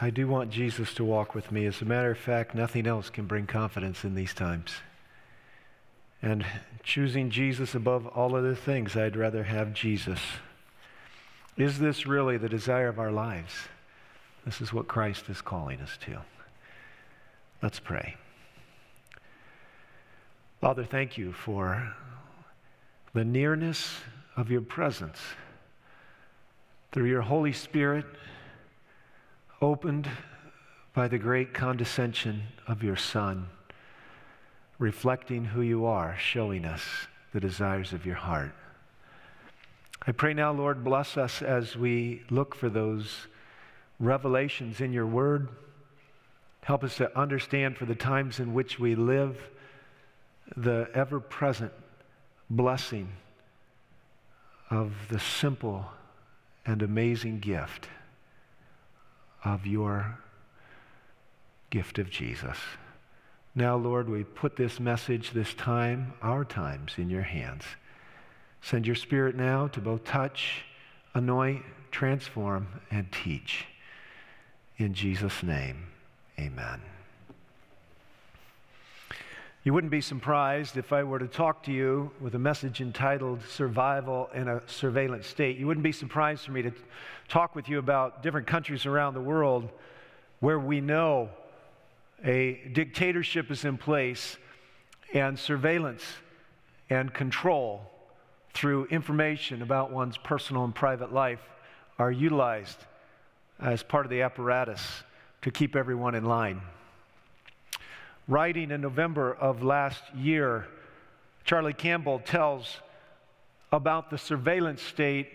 [0.00, 1.66] I do want Jesus to walk with me.
[1.66, 4.72] As a matter of fact, nothing else can bring confidence in these times.
[6.22, 6.44] And
[6.82, 10.20] choosing Jesus above all other things, I'd rather have Jesus.
[11.56, 13.52] Is this really the desire of our lives?
[14.44, 16.20] This is what Christ is calling us to.
[17.60, 18.16] Let's pray.
[20.60, 21.94] Father, thank you for
[23.14, 23.96] the nearness
[24.36, 25.18] of your presence
[26.92, 28.06] through your Holy Spirit,
[29.60, 30.08] opened
[30.94, 33.46] by the great condescension of your Son
[34.78, 36.82] reflecting who you are, showing us
[37.32, 38.54] the desires of your heart.
[40.06, 43.26] I pray now, Lord, bless us as we look for those
[43.98, 45.48] revelations in your word.
[46.62, 49.36] Help us to understand for the times in which we live
[50.56, 51.72] the ever present
[52.48, 53.08] blessing
[54.70, 55.86] of the simple
[56.64, 57.88] and amazing gift
[59.44, 60.18] of your
[61.70, 62.56] gift of Jesus.
[63.54, 67.64] Now, Lord, we put this message, this time, our times, in your hands.
[68.62, 70.64] Send your Spirit now to both touch,
[71.14, 73.66] anoint, transform, and teach.
[74.76, 75.88] In Jesus' name,
[76.38, 76.80] amen.
[79.68, 83.42] You wouldn't be surprised if I were to talk to you with a message entitled
[83.50, 85.58] Survival in a Surveillance State.
[85.58, 86.72] You wouldn't be surprised for me to
[87.28, 89.68] talk with you about different countries around the world
[90.40, 91.28] where we know
[92.24, 94.38] a dictatorship is in place
[95.12, 96.02] and surveillance
[96.88, 97.82] and control
[98.54, 101.42] through information about one's personal and private life
[101.98, 102.78] are utilized
[103.60, 104.80] as part of the apparatus
[105.42, 106.62] to keep everyone in line.
[108.28, 110.66] Writing in November of last year,
[111.44, 112.76] Charlie Campbell tells
[113.72, 115.28] about the surveillance state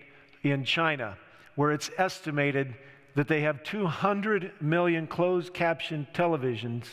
[0.43, 1.17] in China,
[1.55, 2.75] where it's estimated
[3.15, 6.85] that they have 200 million closed caption televisions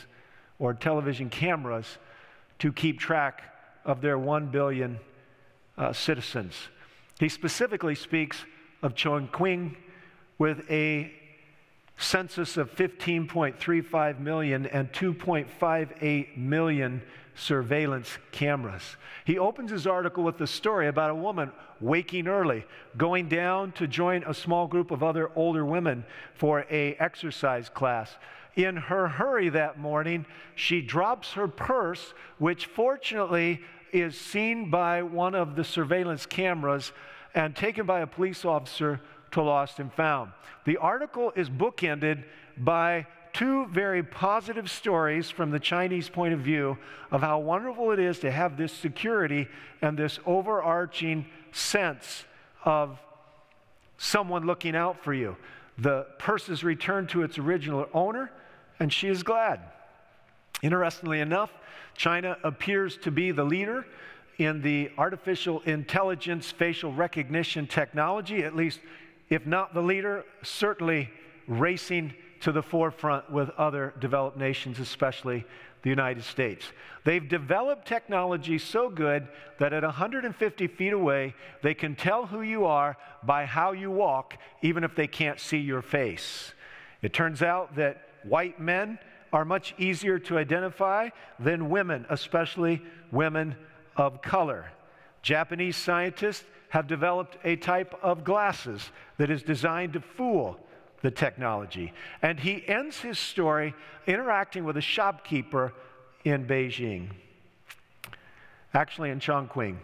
[0.57, 1.99] or television cameras
[2.57, 3.43] to keep track
[3.85, 4.99] of their 1 billion
[5.77, 6.55] uh, citizens.
[7.19, 8.43] He specifically speaks
[8.81, 9.75] of Chongqing
[10.39, 11.13] with a
[11.97, 17.01] census of 15.35 million and 2.58 million
[17.35, 18.97] surveillance cameras.
[19.25, 22.65] He opens his article with the story about a woman waking early,
[22.97, 28.15] going down to join a small group of other older women for a exercise class.
[28.55, 30.25] In her hurry that morning,
[30.55, 36.91] she drops her purse, which fortunately is seen by one of the surveillance cameras
[37.33, 38.99] and taken by a police officer
[39.31, 40.31] to lost and found.
[40.65, 42.23] The article is bookended
[42.57, 46.77] by two very positive stories from the Chinese point of view
[47.11, 49.47] of how wonderful it is to have this security
[49.81, 52.25] and this overarching sense
[52.65, 52.99] of
[53.97, 55.37] someone looking out for you.
[55.77, 58.31] The purse is returned to its original owner,
[58.79, 59.61] and she is glad.
[60.61, 61.51] Interestingly enough,
[61.95, 63.85] China appears to be the leader
[64.37, 68.79] in the artificial intelligence facial recognition technology, at least,
[69.31, 71.09] if not the leader, certainly
[71.47, 75.45] racing to the forefront with other developed nations, especially
[75.83, 76.65] the United States.
[77.05, 79.27] They've developed technology so good
[79.57, 81.33] that at 150 feet away,
[81.63, 85.57] they can tell who you are by how you walk, even if they can't see
[85.57, 86.53] your face.
[87.01, 88.99] It turns out that white men
[89.31, 91.09] are much easier to identify
[91.39, 92.81] than women, especially
[93.11, 93.55] women
[93.95, 94.65] of color.
[95.21, 100.57] Japanese scientists have developed a type of glasses that is designed to fool
[101.01, 101.93] the technology.
[102.21, 103.73] And he ends his story
[104.07, 105.73] interacting with a shopkeeper
[106.23, 107.09] in Beijing,
[108.73, 109.77] actually in Chongqing.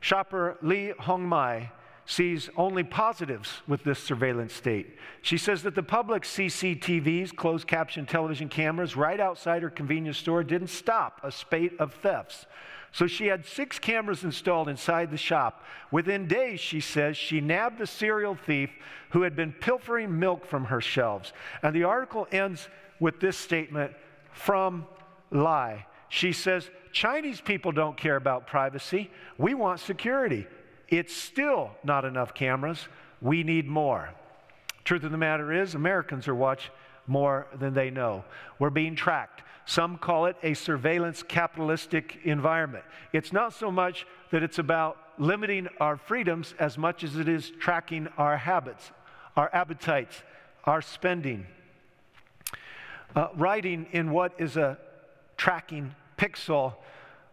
[0.00, 1.70] Shopper Li Hongmai
[2.06, 4.96] sees only positives with this surveillance state.
[5.20, 10.42] She says that the public CCTVs, closed caption television cameras, right outside her convenience store
[10.42, 12.46] didn't stop a spate of thefts.
[12.92, 15.64] So she had six cameras installed inside the shop.
[15.90, 18.70] Within days, she says, she nabbed the serial thief
[19.10, 21.32] who had been pilfering milk from her shelves.
[21.62, 22.68] And the article ends
[22.98, 23.92] with this statement
[24.32, 24.86] from
[25.30, 25.86] Lie.
[26.08, 29.10] She says, Chinese people don't care about privacy.
[29.38, 30.46] We want security.
[30.88, 32.88] It's still not enough cameras.
[33.20, 34.10] We need more.
[34.82, 36.70] Truth of the matter is, Americans are watched
[37.06, 38.24] more than they know.
[38.58, 39.42] We're being tracked.
[39.70, 42.82] Some call it a surveillance capitalistic environment.
[43.12, 47.52] It's not so much that it's about limiting our freedoms as much as it is
[47.60, 48.90] tracking our habits,
[49.36, 50.24] our appetites,
[50.64, 51.46] our spending.
[53.14, 54.76] Uh, writing in what is a
[55.36, 56.74] tracking pixel,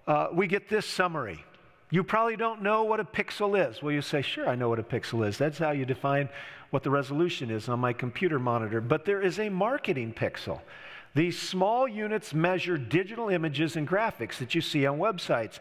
[0.05, 1.43] uh, we get this summary.
[1.89, 3.81] You probably don't know what a pixel is.
[3.81, 5.39] Well, you say, sure, I know what a pixel is.
[5.39, 6.29] That's how you define
[6.69, 8.79] what the resolution is on my computer monitor.
[8.79, 10.61] But there is a marketing pixel.
[11.17, 15.57] These small units measure digital images and graphics that you see on websites.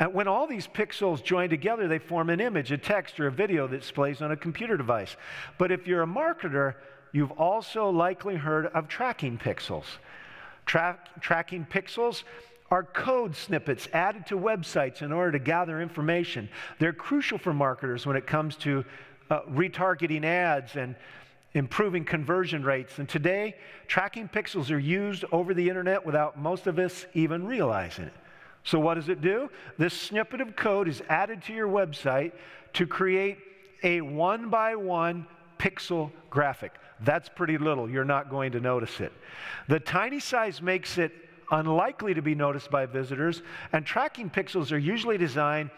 [0.00, 3.30] And when all these pixels join together, they form an image, a text, or a
[3.30, 5.14] video that displays on a computer device.
[5.56, 6.74] But if you're a marketer,
[7.12, 9.84] you've also likely heard of tracking pixels.
[10.66, 12.24] Tra- tracking pixels
[12.68, 16.48] are code snippets added to websites in order to gather information.
[16.80, 18.84] They're crucial for marketers when it comes to
[19.30, 20.96] uh, retargeting ads and
[21.58, 22.98] improving conversion rates.
[22.98, 23.56] And today,
[23.86, 28.14] tracking pixels are used over the internet without most of us even realizing it.
[28.64, 29.50] So, what does it do?
[29.76, 32.32] This snippet of code is added to your website
[32.74, 33.38] to create
[33.82, 35.26] a one by one
[35.58, 36.72] pixel graphic.
[37.00, 37.88] That's pretty little.
[37.88, 39.12] You're not going to notice it.
[39.68, 41.12] The tiny size makes it
[41.50, 45.70] unlikely to be noticed by visitors, and tracking pixels are usually designed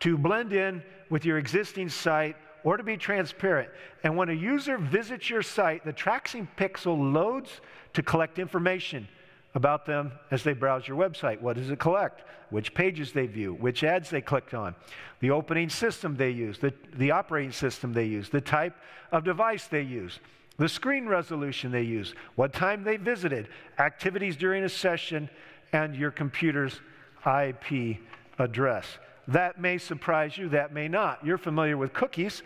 [0.00, 3.68] to blend in with your existing site or to be transparent.
[4.04, 7.60] And when a user visits your site, the tracking pixel loads
[7.94, 9.08] to collect information
[9.54, 11.40] about them as they browse your website.
[11.40, 12.22] What does it collect?
[12.50, 14.74] Which pages they view, which ads they clicked on,
[15.20, 18.74] the opening system they use, the, the operating system they use, the type
[19.10, 20.20] of device they use
[20.58, 23.48] the screen resolution they use, what time they visited,
[23.78, 25.28] activities during a session,
[25.72, 26.80] and your computer's
[27.26, 27.98] IP
[28.38, 28.86] address.
[29.28, 31.24] That may surprise you, that may not.
[31.24, 32.42] You're familiar with cookies,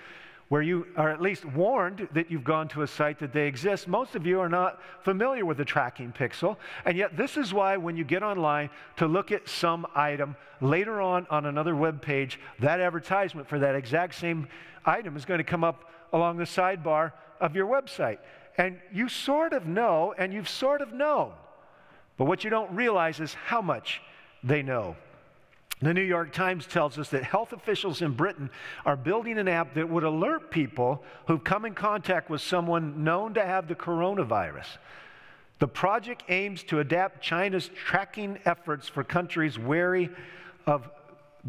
[0.48, 3.88] where you are at least warned that you've gone to a site that they exist.
[3.88, 7.76] Most of you are not familiar with the tracking pixel, and yet this is why
[7.76, 12.38] when you get online to look at some item later on on another web page,
[12.60, 14.46] that advertisement for that exact same
[14.84, 18.18] item is going to come up along the sidebar of your website.
[18.56, 21.32] And you sort of know, and you've sort of known.
[22.16, 24.00] But what you don't realize is how much
[24.42, 24.96] they know.
[25.82, 28.48] The New York Times tells us that health officials in Britain
[28.86, 33.34] are building an app that would alert people who've come in contact with someone known
[33.34, 34.78] to have the coronavirus.
[35.58, 40.08] The project aims to adapt China's tracking efforts for countries wary
[40.66, 40.88] of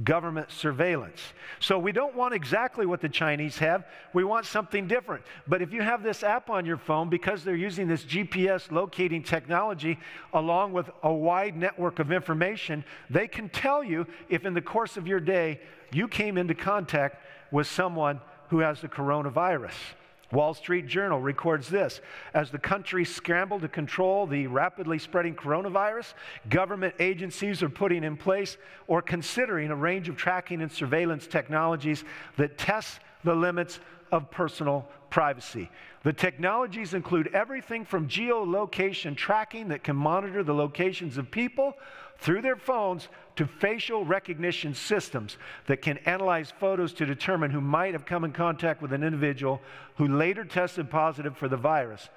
[0.03, 1.21] government surveillance.
[1.59, 3.85] So we don't want exactly what the Chinese have.
[4.13, 5.23] We want something different.
[5.47, 9.23] But if you have this app on your phone, because they're using this GPS locating
[9.23, 9.97] technology
[10.33, 14.97] along with a wide network of information, they can tell you if in the course
[14.97, 15.59] of your day
[15.91, 19.73] you came into contact with someone who has the coronavirus.
[20.31, 22.01] Wall Street Journal records this
[22.33, 26.13] As the country scrambled to control the rapidly spreading coronavirus,
[26.50, 28.57] government agencies are putting in place
[28.88, 32.03] or considering a range of tracking and surveillance technologies
[32.35, 33.79] that test the limits
[34.12, 35.69] of personal privacy.
[36.03, 41.73] The technologies include everything from geolocation tracking that can monitor the locations of people
[42.19, 45.38] through their phones to facial recognition systems
[45.68, 49.62] that can analyze photos to determine who might have come in contact with an individual
[49.98, 52.10] who later tested positive for the virus,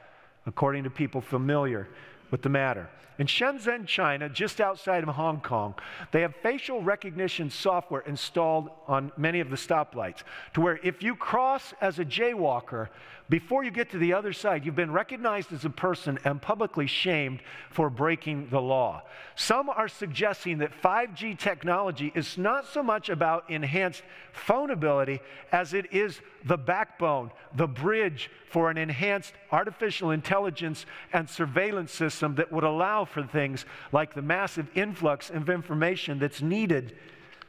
[0.46, 1.88] according to people familiar
[2.30, 2.88] with the matter.
[3.18, 5.74] In Shenzhen, China, just outside of Hong Kong,
[6.10, 10.22] they have facial recognition software installed on many of the stoplights
[10.54, 12.88] to where if you cross as a jaywalker,
[13.30, 16.88] before you get to the other side, you've been recognized as a person and publicly
[16.88, 17.40] shamed
[17.70, 19.02] for breaking the law.
[19.36, 25.20] Some are suggesting that 5G technology is not so much about enhanced phone ability
[25.52, 32.34] as it is the backbone, the bridge for an enhanced artificial intelligence and surveillance system
[32.34, 36.96] that would allow for things like the massive influx of information that's needed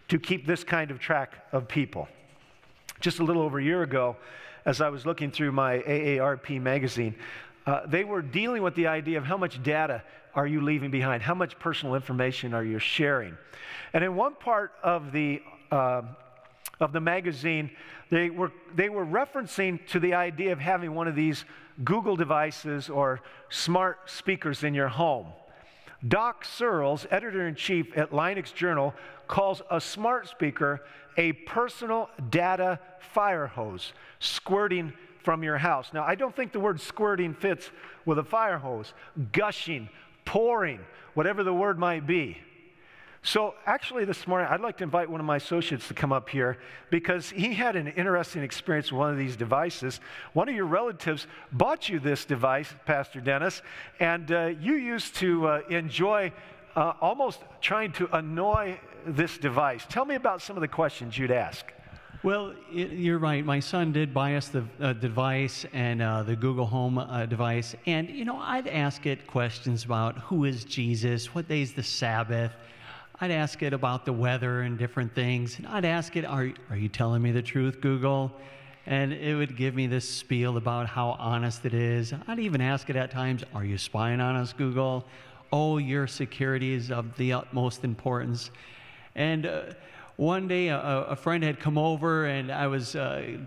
[0.09, 2.07] to keep this kind of track of people.
[2.99, 4.15] Just a little over a year ago,
[4.65, 7.15] as I was looking through my AARP magazine,
[7.65, 10.03] uh, they were dealing with the idea of how much data
[10.33, 11.21] are you leaving behind?
[11.21, 13.37] How much personal information are you sharing?
[13.93, 15.41] And in one part of the,
[15.71, 16.03] uh,
[16.79, 17.71] of the magazine,
[18.09, 21.45] they were, they were referencing to the idea of having one of these
[21.83, 25.27] Google devices or smart speakers in your home.
[26.07, 28.93] Doc Searls, editor in chief at Linux Journal,
[29.27, 30.81] calls a smart speaker
[31.17, 35.91] a personal data fire hose squirting from your house.
[35.93, 37.69] Now, I don't think the word squirting fits
[38.05, 38.93] with a fire hose.
[39.31, 39.89] Gushing,
[40.25, 40.79] pouring,
[41.13, 42.37] whatever the word might be.
[43.23, 46.27] So, actually, this morning, I'd like to invite one of my associates to come up
[46.27, 46.57] here
[46.89, 49.99] because he had an interesting experience with one of these devices.
[50.33, 53.61] One of your relatives bought you this device, Pastor Dennis,
[53.99, 56.31] and uh, you used to uh, enjoy
[56.75, 59.85] uh, almost trying to annoy this device.
[59.89, 61.71] Tell me about some of the questions you'd ask.
[62.23, 63.43] Well, you're right.
[63.43, 67.75] My son did buy us the uh, device and uh, the Google Home uh, device.
[67.87, 71.81] And, you know, I'd ask it questions about who is Jesus, what day is the
[71.81, 72.51] Sabbath,
[73.23, 75.59] I'd ask it about the weather and different things.
[75.59, 78.31] And I'd ask it, are, are you telling me the truth, Google?
[78.87, 82.13] And it would give me this spiel about how honest it is.
[82.27, 85.05] I'd even ask it at times, Are you spying on us, Google?
[85.51, 88.51] Oh, your security is of the utmost importance.
[89.15, 89.61] And uh,
[90.15, 93.37] one day, a, a, friend had come over, and I was uh,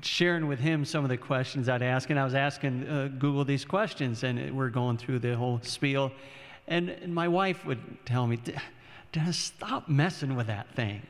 [0.00, 2.10] sharing with him some of the questions I'd ask.
[2.10, 6.12] And I was asking uh, Google these questions, and we're going through the whole spiel.
[6.68, 8.38] And, and my wife would tell me,
[9.12, 11.02] Dennis, stop messing with that thing.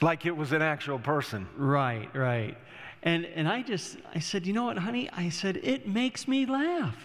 [0.00, 1.46] Like it was an actual person.
[1.56, 2.56] Right, right.
[3.04, 5.08] And, and I just, I said, you know what, honey?
[5.10, 6.96] I said, it makes me laugh.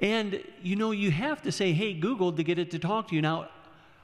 [0.00, 3.14] And, you know, you have to say, hey, Google, to get it to talk to
[3.14, 3.22] you.
[3.22, 3.48] Now,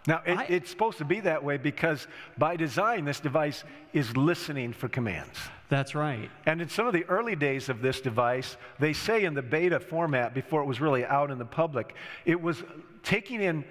[0.07, 4.15] now, it, I, it's supposed to be that way because by design, this device is
[4.17, 5.39] listening for commands.
[5.71, 6.31] That's right.
[6.45, 9.81] And in some of the early days of this device, they say in the beta
[9.81, 11.95] format, before it was really out in the public,
[12.27, 12.63] it was
[13.03, 13.65] taking in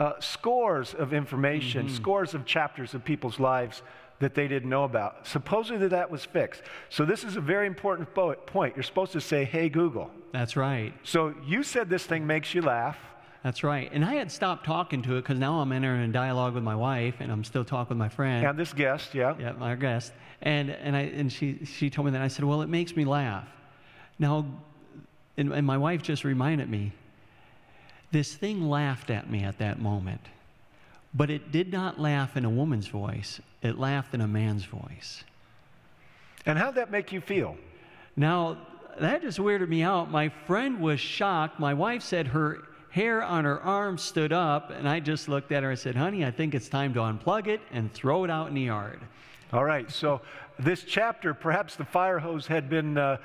[0.00, 1.94] uh, scores of information, mm-hmm.
[1.94, 3.82] scores of chapters of people's lives
[4.20, 5.26] that they didn't know about.
[5.26, 6.62] Supposedly that was fixed.
[6.88, 8.76] So this is a very important point.
[8.76, 10.10] You're supposed to say, hey, Google.
[10.32, 10.92] That's right.
[11.04, 12.98] So you said this thing makes you laugh.
[13.44, 13.88] That's right.
[13.92, 16.74] And I had stopped talking to it because now I'm entering a dialogue with my
[16.74, 18.44] wife and I'm still talking with my friend.
[18.44, 19.36] And this guest, yeah.
[19.38, 20.12] Yeah, my guest.
[20.42, 22.20] And, and, I, and she, she told me that.
[22.20, 23.46] I said, well, it makes me laugh.
[24.18, 24.46] Now,
[25.36, 26.92] and, and my wife just reminded me,
[28.10, 30.22] this thing laughed at me at that moment.
[31.18, 35.24] But it did not laugh in a woman's voice, it laughed in a man's voice.
[36.46, 37.56] And how'd that make you feel?
[38.14, 38.56] Now,
[39.00, 40.12] that just weirded me out.
[40.12, 41.58] My friend was shocked.
[41.58, 45.64] My wife said her hair on her arm stood up, and I just looked at
[45.64, 48.46] her and said, Honey, I think it's time to unplug it and throw it out
[48.46, 49.00] in the yard.
[49.52, 50.20] All right, so
[50.60, 52.96] this chapter, perhaps the fire hose had been.
[52.96, 53.16] Uh,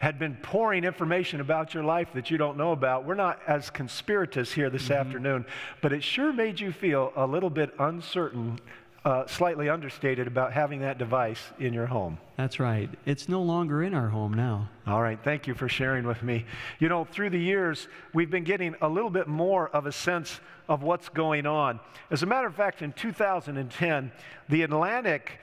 [0.00, 3.04] had been pouring information about your life that you don't know about.
[3.04, 4.94] We're not as conspirators here this mm-hmm.
[4.94, 5.46] afternoon,
[5.82, 8.58] but it sure made you feel a little bit uncertain,
[9.04, 12.16] uh, slightly understated about having that device in your home.
[12.38, 12.88] That's right.
[13.04, 14.70] It's no longer in our home now.
[14.86, 15.18] All right.
[15.22, 16.46] Thank you for sharing with me.
[16.78, 20.40] You know, through the years, we've been getting a little bit more of a sense
[20.66, 21.78] of what's going on.
[22.10, 24.12] As a matter of fact, in 2010,
[24.48, 25.40] The Atlantic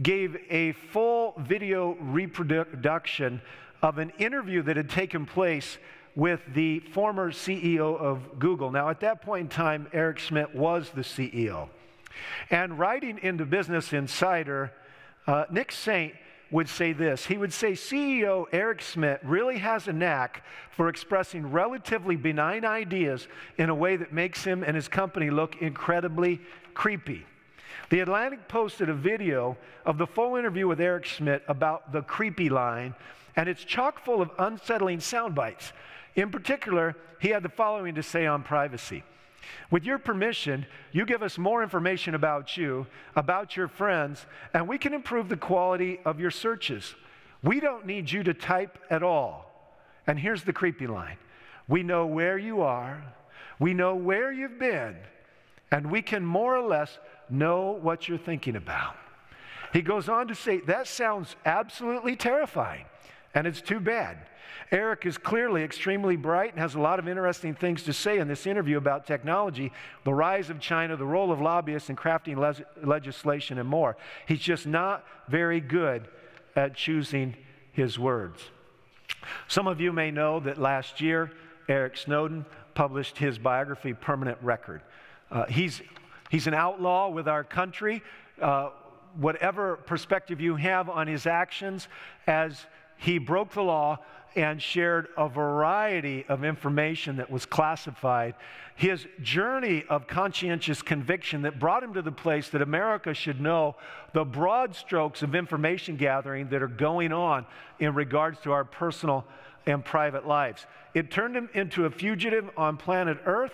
[0.00, 3.42] gave a full video reproduction
[3.82, 5.78] of an interview that had taken place
[6.14, 8.70] with the former CEO of Google.
[8.70, 11.68] Now, at that point in time, Eric Schmidt was the CEO.
[12.50, 14.72] And writing into Business Insider,
[15.26, 16.14] uh, Nick Saint
[16.50, 17.26] would say this.
[17.26, 23.28] He would say CEO Eric Schmidt really has a knack for expressing relatively benign ideas
[23.58, 26.40] in a way that makes him and his company look incredibly
[26.74, 27.26] creepy.
[27.90, 32.48] The Atlantic posted a video of the full interview with Eric Schmidt about the creepy
[32.48, 32.94] line
[33.38, 35.72] and it's chock full of unsettling sound bites.
[36.16, 39.04] In particular, he had the following to say on privacy.
[39.70, 44.76] With your permission, you give us more information about you, about your friends, and we
[44.76, 46.96] can improve the quality of your searches.
[47.40, 49.48] We don't need you to type at all.
[50.08, 51.16] And here's the creepy line
[51.68, 53.04] We know where you are,
[53.60, 54.96] we know where you've been,
[55.70, 56.98] and we can more or less
[57.30, 58.96] know what you're thinking about.
[59.72, 62.86] He goes on to say, That sounds absolutely terrifying.
[63.38, 64.16] And it's too bad.
[64.72, 68.26] Eric is clearly extremely bright and has a lot of interesting things to say in
[68.26, 69.70] this interview about technology,
[70.02, 73.96] the rise of China, the role of lobbyists in crafting le- legislation, and more.
[74.26, 76.08] He's just not very good
[76.56, 77.36] at choosing
[77.70, 78.42] his words.
[79.46, 81.30] Some of you may know that last year,
[81.68, 84.82] Eric Snowden published his biography, Permanent Record.
[85.30, 85.80] Uh, he's,
[86.28, 88.02] he's an outlaw with our country.
[88.42, 88.70] Uh,
[89.14, 91.86] whatever perspective you have on his actions
[92.26, 92.66] as
[92.98, 93.98] he broke the law
[94.36, 98.34] and shared a variety of information that was classified.
[98.76, 103.76] His journey of conscientious conviction that brought him to the place that America should know
[104.12, 107.46] the broad strokes of information gathering that are going on
[107.78, 109.24] in regards to our personal
[109.66, 110.66] and private lives.
[110.94, 113.52] It turned him into a fugitive on planet Earth.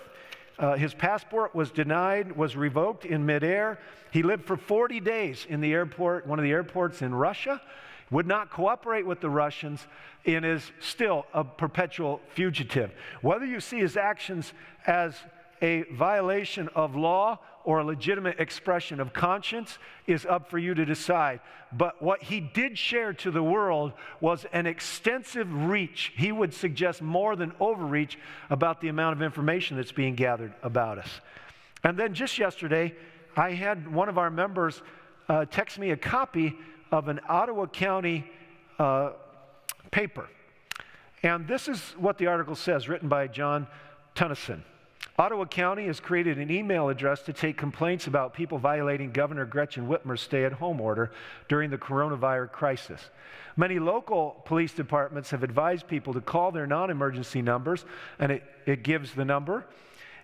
[0.58, 3.78] Uh, his passport was denied, was revoked in midair.
[4.10, 7.60] He lived for 40 days in the airport, one of the airports in Russia
[8.14, 9.84] would not cooperate with the Russians,
[10.24, 12.92] and is still a perpetual fugitive.
[13.22, 14.52] Whether you see his actions
[14.86, 15.16] as
[15.60, 20.84] a violation of law or a legitimate expression of conscience is up for you to
[20.84, 21.40] decide.
[21.72, 26.12] But what he did share to the world was an extensive reach.
[26.14, 28.16] He would suggest more than overreach
[28.48, 31.08] about the amount of information that's being gathered about us.
[31.82, 32.94] And then just yesterday,
[33.36, 34.82] I had one of our members
[35.28, 36.56] uh, text me a copy
[36.94, 38.24] of an Ottawa County
[38.78, 39.10] uh,
[39.90, 40.28] paper.
[41.24, 43.66] And this is what the article says, written by John
[44.14, 44.62] Tunnison.
[45.18, 49.88] Ottawa County has created an email address to take complaints about people violating Governor Gretchen
[49.88, 51.10] Whitmer's stay at home order
[51.48, 53.00] during the coronavirus crisis.
[53.56, 57.84] Many local police departments have advised people to call their non emergency numbers,
[58.20, 59.66] and it, it gives the number.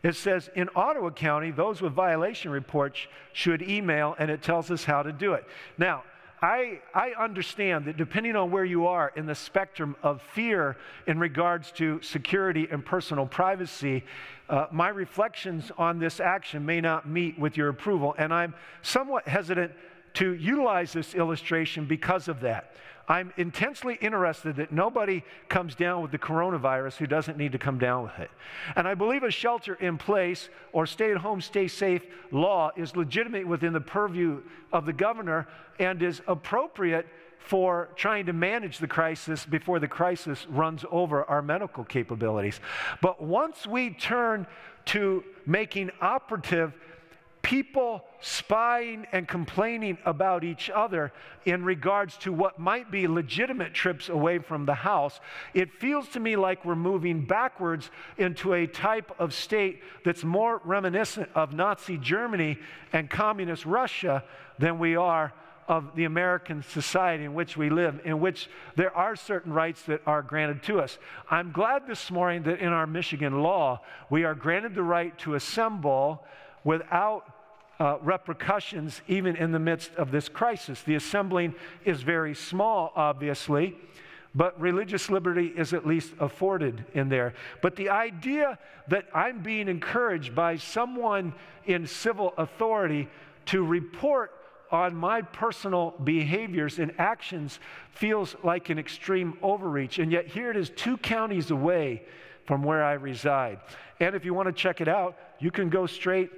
[0.04, 3.00] It says in Ottawa County, those with violation reports
[3.32, 5.44] should email, and it tells us how to do it.
[5.76, 6.04] Now,
[6.42, 11.18] I, I understand that depending on where you are in the spectrum of fear in
[11.18, 14.04] regards to security and personal privacy,
[14.48, 18.14] uh, my reflections on this action may not meet with your approval.
[18.16, 19.72] And I'm somewhat hesitant
[20.14, 22.72] to utilize this illustration because of that.
[23.10, 27.76] I'm intensely interested that nobody comes down with the coronavirus who doesn't need to come
[27.76, 28.30] down with it.
[28.76, 32.94] And I believe a shelter in place or stay at home, stay safe law is
[32.94, 35.48] legitimate within the purview of the governor
[35.80, 37.08] and is appropriate
[37.40, 42.60] for trying to manage the crisis before the crisis runs over our medical capabilities.
[43.02, 44.46] But once we turn
[44.86, 46.74] to making operative
[47.42, 51.12] people spying and complaining about each other
[51.44, 55.20] in regards to what might be legitimate trips away from the house,
[55.54, 60.60] it feels to me like we're moving backwards into a type of state that's more
[60.64, 62.58] reminiscent of Nazi Germany
[62.92, 64.22] and communist Russia
[64.58, 65.32] than we are
[65.70, 70.02] of the American society in which we live, in which there are certain rights that
[70.04, 70.98] are granted to us.
[71.30, 73.80] I'm glad this morning that in our Michigan law,
[74.10, 76.24] we are granted the right to assemble
[76.64, 77.24] without
[77.80, 80.82] uh, repercussions even in the midst of this crisis.
[80.82, 83.76] The assembling is very small, obviously,
[84.34, 87.34] but religious liberty is at least afforded in there.
[87.62, 91.32] But the idea that I'm being encouraged by someone
[91.64, 93.08] in civil authority
[93.46, 94.32] to report
[94.70, 97.58] on my personal behaviors and actions
[97.92, 99.98] feels like an extreme overreach.
[99.98, 102.04] And yet, here it is, two counties away
[102.46, 103.58] from where I reside.
[103.98, 106.30] And if you want to check it out, you can go straight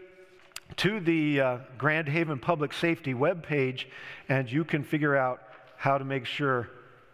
[0.76, 3.86] to the uh, Grand Haven Public Safety webpage,
[4.28, 5.42] and you can figure out
[5.76, 6.70] how to make sure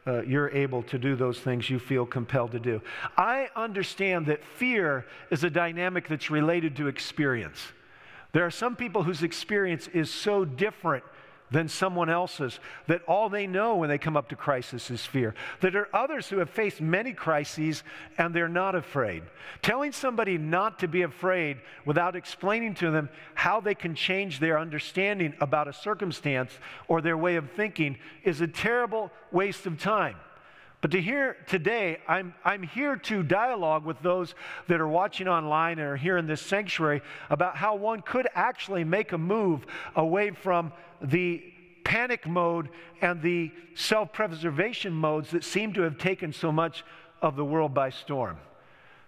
[0.07, 2.81] uh, you're able to do those things you feel compelled to do.
[3.17, 7.59] I understand that fear is a dynamic that's related to experience.
[8.33, 11.05] There are some people whose experience is so different
[11.51, 15.35] than someone else's, that all they know when they come up to crisis is fear.
[15.61, 17.83] That there are others who have faced many crises
[18.19, 19.23] and they're not afraid.
[19.63, 24.59] Telling somebody not to be afraid without explaining to them how they can change their
[24.59, 26.53] understanding about a circumstance
[26.87, 30.17] or their way of thinking is a terrible waste of time.
[30.81, 34.37] But to hear today, I'm, I'm here to dialogue with those
[34.69, 38.85] that are watching online and are here in this sanctuary about how one could actually
[38.85, 41.43] make a move away from the
[41.85, 42.69] panic mode
[43.01, 46.85] and the self preservation modes that seem to have taken so much
[47.23, 48.37] of the world by storm.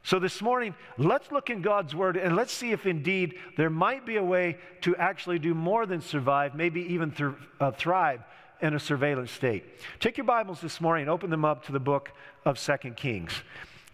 [0.02, 4.06] So, this morning, let's look in God's Word and let's see if indeed there might
[4.06, 8.22] be a way to actually do more than survive, maybe even th- uh, thrive
[8.62, 9.64] in a surveillance state.
[10.00, 12.12] Take your Bibles this morning and open them up to the book
[12.46, 13.42] of Second Kings.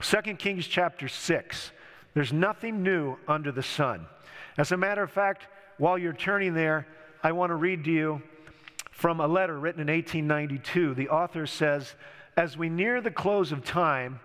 [0.00, 1.72] Second Kings chapter 6.
[2.14, 4.06] There's nothing new under the sun.
[4.58, 6.86] As a matter of fact, while you're turning there,
[7.26, 8.22] I want to read to you
[8.92, 10.94] from a letter written in 1892.
[10.94, 11.96] The author says,
[12.36, 14.20] As we near the close of time,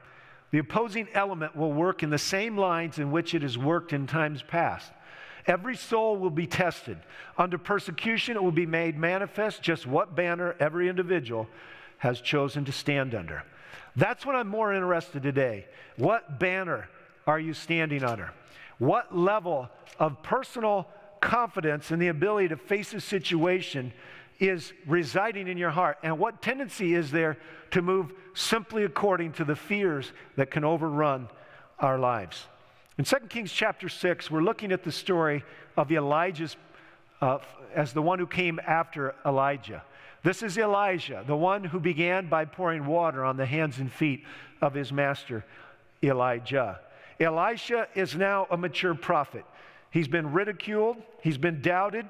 [0.52, 4.06] the opposing element will work in the same lines in which it has worked in
[4.06, 4.92] times past.
[5.48, 7.00] Every soul will be tested.
[7.40, 11.50] Under persecution, it will be made manifest just what banner every individual
[11.98, 13.44] has chosen to stand under.
[13.96, 15.66] That's what I'm more interested today.
[15.98, 16.88] What banner
[17.26, 18.32] are you standing under?
[18.78, 20.88] What level of personal
[21.22, 23.94] confidence and the ability to face a situation
[24.40, 25.98] is residing in your heart?
[26.04, 27.38] And what tendency is there
[27.72, 31.30] to move simply according to the fears that can overrun
[31.80, 32.48] our lives?
[32.98, 35.44] In 2 Kings chapter 6, we're looking at the story
[35.78, 36.58] of Elisha's,
[37.22, 37.40] uh,
[37.74, 39.84] as the one who came after Elijah.
[40.24, 44.24] This is Elisha, the one who began by pouring water on the hands and feet
[44.62, 45.46] of his master,
[46.04, 46.80] Elijah.
[47.20, 49.46] Elisha is now a mature prophet.
[49.92, 52.08] He's been ridiculed, he's been doubted.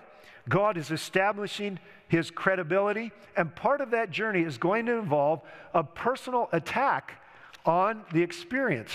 [0.48, 5.42] God is establishing his credibility, and part of that journey is going to involve
[5.74, 7.22] a personal attack
[7.66, 8.92] on the experience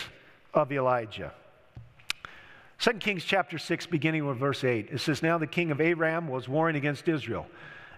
[0.55, 1.33] of Elisha.
[2.79, 6.29] 2 Kings chapter 6, beginning with verse 8, it says, Now the king of Aram
[6.29, 7.47] was warring against Israel,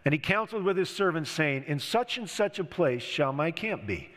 [0.04, 3.50] and he counseled with his servants, saying, In such and such a place shall my
[3.50, 4.10] camp be.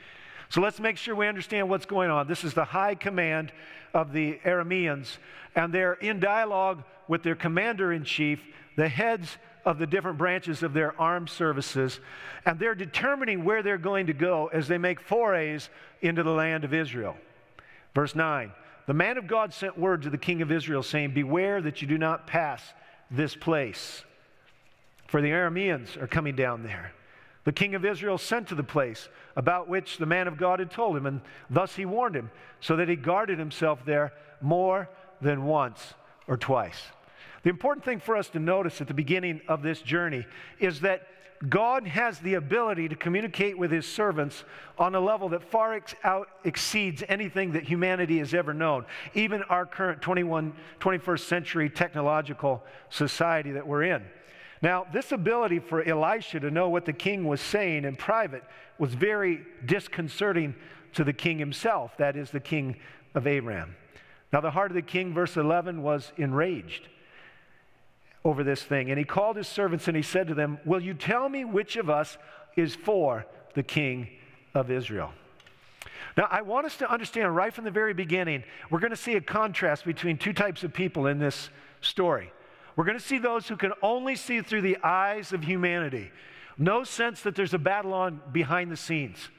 [0.52, 2.28] So let's make sure we understand what's going on.
[2.28, 3.54] This is the high command
[3.94, 5.18] of the Arameans,
[5.56, 10.62] and they're in dialogue with their commander in chief, the heads of the different branches
[10.62, 12.02] of their armed services,
[12.46, 15.70] and they're determining where they're going to go as they make forays
[16.02, 17.16] into the land of Israel.
[17.96, 18.52] Verse 9
[18.88, 21.88] The man of God sent word to the king of Israel, saying, Beware that you
[21.88, 22.62] do not pass
[23.10, 24.04] this place,
[25.08, 26.92] for the Arameans are coming down there.
[27.44, 30.72] The king of Israel sent to the place about which the man of God had
[30.72, 34.90] told him, and thus he warned him, so that he guarded himself there more
[35.22, 35.94] than once
[36.28, 36.82] or twice.
[37.44, 40.26] The important thing for us to notice at the beginning of this journey
[40.60, 41.08] is that
[41.50, 44.44] God has the ability to communicate with his servants
[44.78, 49.42] on a level that far ex- out exceeds anything that humanity has ever known, even
[49.44, 54.04] our current 21, 21st century technological society that we're in.
[54.62, 58.44] Now, this ability for Elisha to know what the king was saying in private
[58.78, 60.56] was very disconcerting
[60.94, 62.76] to the king himself, that is, the king
[63.16, 63.76] of Aram.
[64.32, 66.88] Now, the heart of the king, verse 11, was enraged
[68.24, 68.90] over this thing.
[68.90, 71.76] And he called his servants and he said to them, Will you tell me which
[71.76, 72.18] of us
[72.56, 74.10] is for the king
[74.54, 75.12] of Israel?
[76.18, 79.16] Now, I want us to understand right from the very beginning, we're going to see
[79.16, 82.32] a contrast between two types of people in this story.
[82.76, 86.12] We're going to see those who can only see through the eyes of humanity,
[86.58, 89.30] no sense that there's a battle on behind the scenes.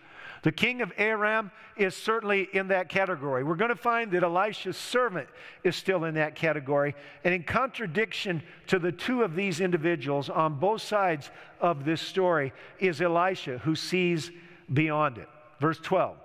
[0.43, 3.45] The king of Aram is certainly in that category.
[3.45, 5.29] We're going to find that Elisha's servant
[5.63, 6.97] is still in that category.
[7.23, 12.53] And in contradiction to the two of these individuals on both sides of this story
[12.81, 14.33] is Elisha, who sees
[14.73, 15.29] beyond it.
[15.61, 16.17] Verse 12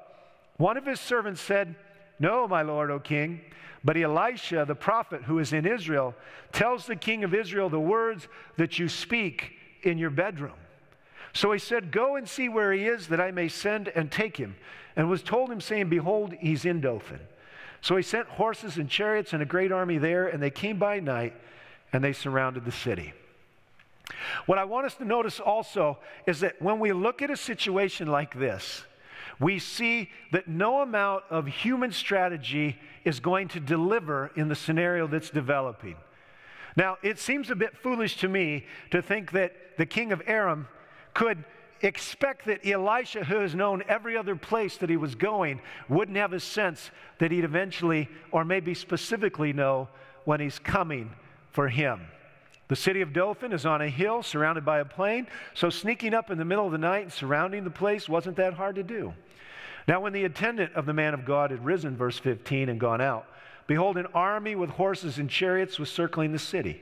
[0.58, 1.76] One of his servants said,
[2.20, 3.42] No, my lord, O king.
[3.84, 6.16] But Elisha, the prophet who is in Israel,
[6.52, 8.28] tells the king of Israel the words
[8.58, 9.54] that you speak
[9.84, 10.58] in your bedroom.
[11.34, 14.38] So he said, Go and see where he is, that I may send and take
[14.38, 14.56] him.
[14.96, 17.20] And was told him, saying, Behold, he's in Dothan.
[17.82, 21.00] So he sent horses and chariots and a great army there, and they came by
[21.00, 21.36] night
[21.94, 23.14] and they surrounded the city.
[24.46, 28.08] What I want us to notice also is that when we look at a situation
[28.08, 28.84] like this,
[29.40, 35.08] we see that no amount of human strategy is going to deliver in the scenario
[35.08, 35.96] that's developing.
[36.76, 40.68] Now, it seems a bit foolish to me to think that the king of Aram
[41.14, 41.44] could
[41.82, 46.34] expect that Elisha, who has known every other place that he was going, wouldn't have
[46.34, 49.88] a sense that he'd eventually, or maybe specifically, know
[50.26, 51.12] when he's coming
[51.52, 52.02] for him.
[52.68, 56.30] The city of Dothan is on a hill surrounded by a plain, so sneaking up
[56.30, 59.14] in the middle of the night and surrounding the place wasn't that hard to do.
[59.88, 63.00] Now, when the attendant of the man of God had risen, verse 15, and gone
[63.00, 63.26] out,
[63.68, 66.82] behold, an army with horses and chariots was circling the city.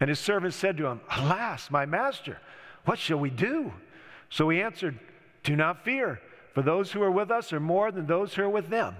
[0.00, 2.38] And his servant said to him, Alas, my master,
[2.84, 3.72] what shall we do?
[4.28, 4.98] So he answered,
[5.44, 6.20] Do not fear,
[6.52, 8.96] for those who are with us are more than those who are with them.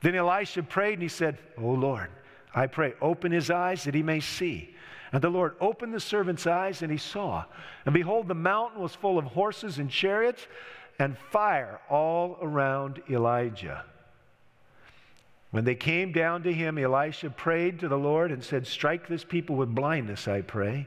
[0.00, 2.10] Then Elisha prayed and he said, O Lord,
[2.54, 4.74] I pray, open his eyes that he may see.
[5.12, 7.44] And the Lord opened the servant's eyes and he saw.
[7.86, 10.46] And behold, the mountain was full of horses and chariots
[10.98, 13.84] and fire all around Elisha.
[15.50, 19.24] When they came down to him, Elisha prayed to the Lord and said, Strike this
[19.24, 20.86] people with blindness, I pray.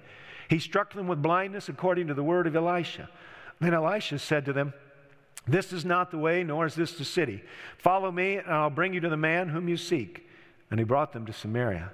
[0.50, 3.10] He struck them with blindness according to the word of Elisha.
[3.60, 4.74] Then Elisha said to them,
[5.48, 7.42] This is not the way, nor is this the city.
[7.78, 10.28] Follow me, and I'll bring you to the man whom you seek.
[10.70, 11.92] And he brought them to Samaria.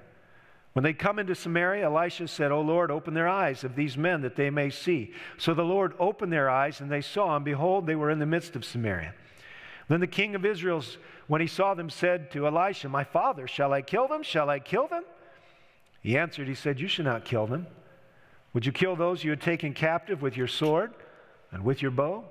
[0.77, 4.21] When they come into Samaria, Elisha said, O Lord, open their eyes of these men
[4.21, 5.11] that they may see.
[5.39, 8.27] So the Lord opened their eyes, and they saw, and behold, they were in the
[8.27, 9.15] midst of Samaria.
[9.87, 10.83] Then the king of Israel,
[11.25, 14.21] when he saw them, said to Elisha, My father, shall I kill them?
[14.21, 15.03] Shall I kill them?
[16.03, 17.65] He answered, He said, You shall not kill them.
[18.53, 20.93] Would you kill those you had taken captive with your sword
[21.51, 22.23] and with your bow?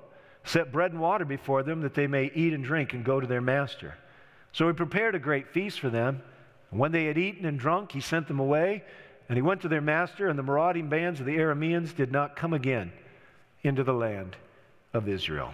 [0.45, 3.27] Set bread and water before them that they may eat and drink and go to
[3.27, 3.95] their master.
[4.53, 6.21] So he prepared a great feast for them.
[6.71, 8.83] And when they had eaten and drunk, he sent them away,
[9.29, 12.35] and he went to their master, and the marauding bands of the Arameans did not
[12.35, 12.91] come again
[13.63, 14.35] into the land
[14.93, 15.53] of Israel.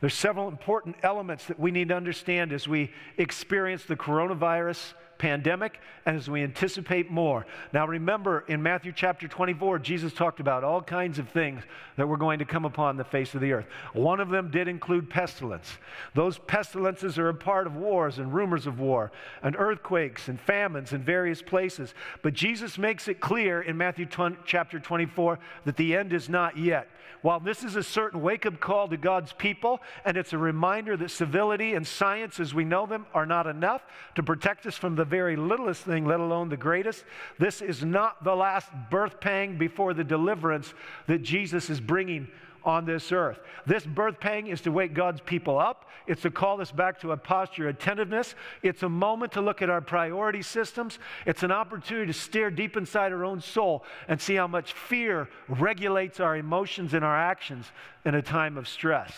[0.00, 5.78] There's several important elements that we need to understand as we experience the coronavirus pandemic
[6.04, 7.46] and as we anticipate more.
[7.72, 11.62] Now, remember in Matthew chapter 24, Jesus talked about all kinds of things
[11.96, 13.66] that were going to come upon the face of the earth.
[13.92, 15.78] One of them did include pestilence.
[16.14, 19.12] Those pestilences are a part of wars and rumors of war,
[19.44, 21.94] and earthquakes and famines in various places.
[22.22, 26.58] But Jesus makes it clear in Matthew 20, chapter 24 that the end is not
[26.58, 26.88] yet.
[27.22, 30.96] While this is a certain wake up call to God's people, and it's a reminder
[30.96, 33.82] that civility and science as we know them are not enough
[34.16, 37.04] to protect us from the very littlest thing, let alone the greatest,
[37.38, 40.74] this is not the last birth pang before the deliverance
[41.06, 42.28] that Jesus is bringing
[42.64, 43.40] on this earth.
[43.66, 45.86] This birth pang is to wake God's people up.
[46.06, 48.34] It's to call us back to a posture of attentiveness.
[48.62, 50.98] It's a moment to look at our priority systems.
[51.26, 55.28] It's an opportunity to stare deep inside our own soul and see how much fear
[55.48, 57.66] regulates our emotions and our actions
[58.04, 59.12] in a time of stress.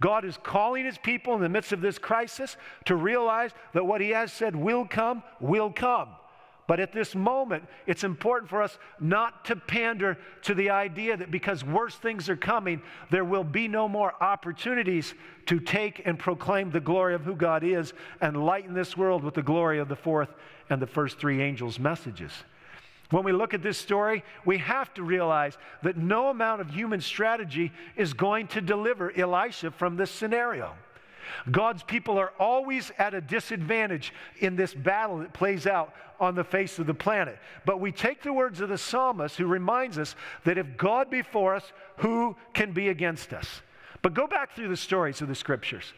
[0.00, 4.00] God is calling his people in the midst of this crisis to realize that what
[4.00, 6.08] he has said will come, will come.
[6.70, 11.32] But at this moment, it's important for us not to pander to the idea that
[11.32, 12.80] because worse things are coming,
[13.10, 15.14] there will be no more opportunities
[15.46, 19.34] to take and proclaim the glory of who God is and lighten this world with
[19.34, 20.28] the glory of the fourth
[20.68, 22.30] and the first three angels' messages.
[23.10, 27.00] When we look at this story, we have to realize that no amount of human
[27.00, 30.76] strategy is going to deliver Elisha from this scenario.
[31.50, 36.44] God's people are always at a disadvantage in this battle that plays out on the
[36.44, 37.38] face of the planet.
[37.64, 40.14] But we take the words of the psalmist who reminds us
[40.44, 43.62] that if God be for us, who can be against us?
[44.02, 45.92] But go back through the stories of the scriptures.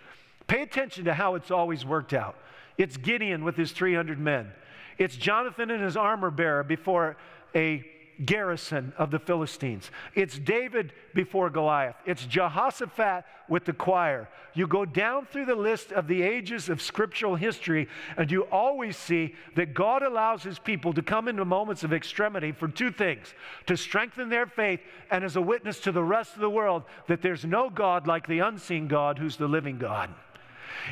[0.46, 2.36] Pay attention to how it's always worked out.
[2.78, 4.50] It's Gideon with his 300 men.
[4.98, 7.16] It's Jonathan and his armor bearer before
[7.54, 7.84] a
[8.24, 9.90] garrison of the Philistines.
[10.14, 11.96] It's David before Goliath.
[12.06, 14.28] It's Jehoshaphat with the choir.
[14.54, 18.96] You go down through the list of the ages of scriptural history, and you always
[18.96, 23.34] see that God allows his people to come into moments of extremity for two things
[23.66, 27.22] to strengthen their faith and as a witness to the rest of the world that
[27.22, 30.10] there's no God like the unseen God who's the living God.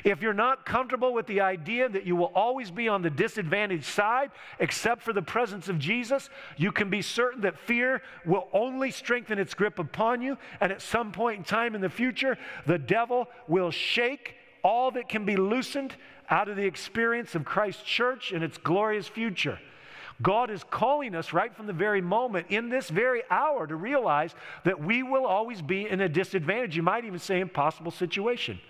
[0.04, 3.84] If you're not comfortable with the idea that you will always be on the disadvantaged
[3.84, 8.90] side, except for the presence of Jesus, you can be certain that fear will only
[8.90, 10.38] strengthen its grip upon you.
[10.60, 15.08] And at some point in time in the future, the devil will shake all that
[15.08, 15.96] can be loosened
[16.28, 19.58] out of the experience of Christ's church and its glorious future.
[20.22, 24.34] God is calling us right from the very moment, in this very hour, to realize
[24.64, 26.76] that we will always be in a disadvantage.
[26.76, 28.60] You might even say impossible situation.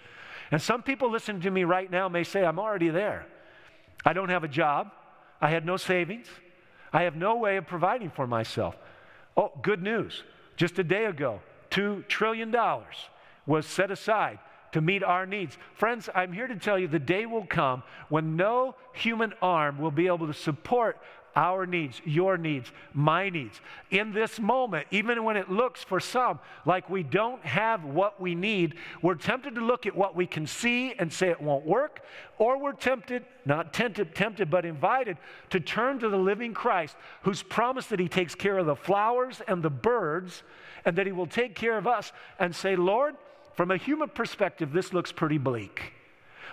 [0.50, 3.26] And some people listening to me right now may say, I'm already there.
[4.04, 4.90] I don't have a job.
[5.40, 6.26] I had no savings.
[6.92, 8.76] I have no way of providing for myself.
[9.36, 10.24] Oh, good news.
[10.56, 12.54] Just a day ago, $2 trillion
[13.46, 14.38] was set aside
[14.72, 15.56] to meet our needs.
[15.74, 19.90] Friends, I'm here to tell you the day will come when no human arm will
[19.90, 20.98] be able to support
[21.36, 23.60] our needs, your needs, my needs.
[23.90, 28.34] In this moment, even when it looks for some like we don't have what we
[28.34, 32.00] need, we're tempted to look at what we can see and say it won't work,
[32.38, 35.16] or we're tempted, not tempted, tempted, but invited
[35.50, 39.40] to turn to the living Christ who's promised that he takes care of the flowers
[39.46, 40.42] and the birds
[40.84, 43.16] and that he will take care of us and say, Lord,
[43.54, 45.92] from a human perspective, this looks pretty bleak.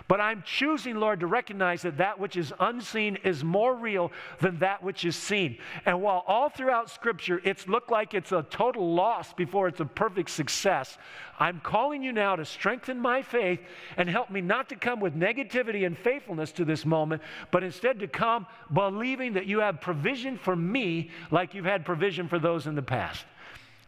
[0.06, 4.58] But I'm choosing, Lord, to recognize that that which is unseen is more real than
[4.58, 5.58] that which is seen.
[5.84, 9.84] And while all throughout Scripture it's looked like it's a total loss before it's a
[9.84, 10.96] perfect success,
[11.40, 13.60] I'm calling you now to strengthen my faith
[13.96, 17.98] and help me not to come with negativity and faithfulness to this moment, but instead
[18.00, 22.66] to come believing that you have provision for me like you've had provision for those
[22.66, 23.24] in the past.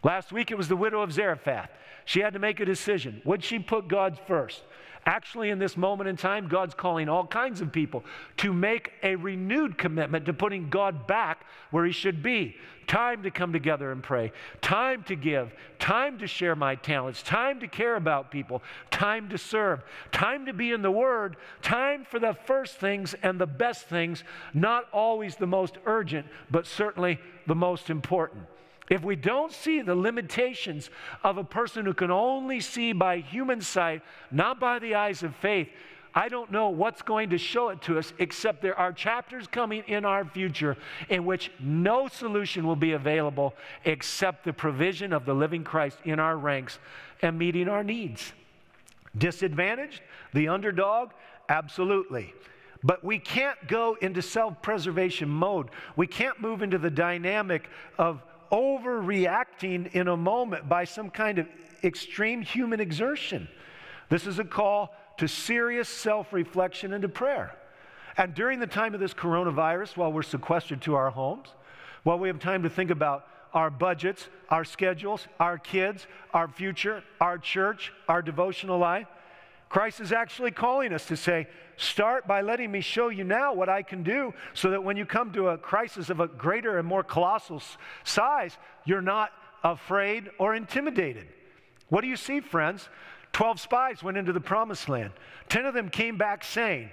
[0.03, 1.71] Last week it was the widow of Zarephath.
[2.05, 3.21] She had to make a decision.
[3.25, 4.63] Would she put God first?
[5.07, 8.05] Actually, in this moment in time, God's calling all kinds of people
[8.39, 12.57] to make a renewed commitment to putting God back where He should be.
[12.87, 17.61] Time to come together and pray, time to give, time to share my talents, time
[17.61, 22.19] to care about people, time to serve, time to be in the Word, time for
[22.19, 27.55] the first things and the best things, not always the most urgent, but certainly the
[27.55, 28.45] most important.
[28.91, 30.91] If we don't see the limitations
[31.23, 35.35] of a person who can only see by human sight, not by the eyes of
[35.37, 35.69] faith,
[36.13, 39.85] I don't know what's going to show it to us, except there are chapters coming
[39.87, 40.77] in our future
[41.09, 46.19] in which no solution will be available except the provision of the living Christ in
[46.19, 46.81] our ranks
[47.23, 48.33] and meeting our needs.
[49.17, 50.03] Disadvantaged?
[50.35, 51.11] The underdog?
[51.49, 52.35] Absolutely.
[52.83, 55.69] But we can't go into self preservation mode.
[55.97, 61.49] We can't move into the dynamic of overreacting in a moment by some kind of
[61.83, 63.49] extreme human exertion.
[64.09, 67.55] This is a call to serious self reflection and to prayer.
[68.17, 71.49] And during the time of this coronavirus, while we're sequestered to our homes,
[72.03, 77.03] while we have time to think about our budgets, our schedules, our kids, our future,
[77.21, 79.07] our church, our devotional life,
[79.71, 83.69] Christ is actually calling us to say, start by letting me show you now what
[83.69, 86.87] I can do so that when you come to a crisis of a greater and
[86.87, 87.63] more colossal
[88.03, 89.31] size, you're not
[89.63, 91.29] afraid or intimidated.
[91.89, 92.89] What do you see, friends?
[93.33, 95.13] Twelve spies went into the promised land.
[95.49, 96.91] Ten of them came back saying,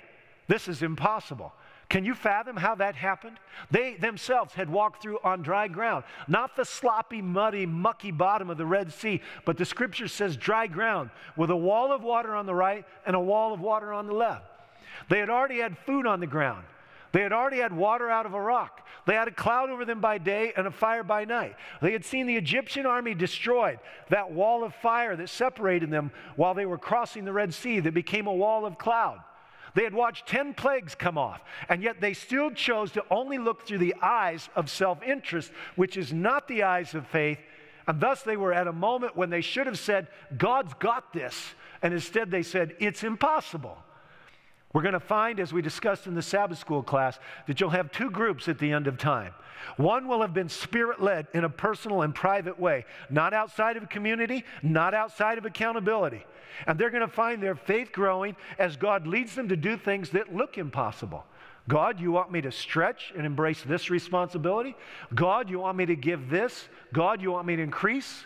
[0.47, 1.53] This is impossible.
[1.89, 3.39] Can you fathom how that happened?
[3.71, 8.57] They themselves had walked through on dry ground, not the sloppy, muddy, mucky bottom of
[8.57, 12.45] the Red Sea, but the scripture says dry ground with a wall of water on
[12.45, 14.43] the right and a wall of water on the left.
[15.09, 16.65] They had already had food on the ground.
[17.13, 18.85] They had already had water out of a rock.
[19.05, 21.55] They had a cloud over them by day and a fire by night.
[21.81, 26.53] They had seen the Egyptian army destroyed, that wall of fire that separated them while
[26.53, 29.21] they were crossing the Red Sea that became a wall of cloud.
[29.73, 33.65] They had watched 10 plagues come off, and yet they still chose to only look
[33.65, 37.39] through the eyes of self interest, which is not the eyes of faith.
[37.87, 41.55] And thus they were at a moment when they should have said, God's got this.
[41.81, 43.77] And instead they said, It's impossible.
[44.77, 47.91] We're going to find, as we discussed in the Sabbath school class, that you'll have
[47.91, 49.33] two groups at the end of time.
[49.77, 53.89] One will have been spirit led in a personal and private way, not outside of
[53.89, 56.23] community, not outside of accountability.
[56.67, 60.11] And they're going to find their faith growing as God leads them to do things
[60.11, 61.25] that look impossible.
[61.67, 64.75] God, you want me to stretch and embrace this responsibility?
[65.15, 66.69] God, you want me to give this?
[66.93, 68.25] God, you want me to increase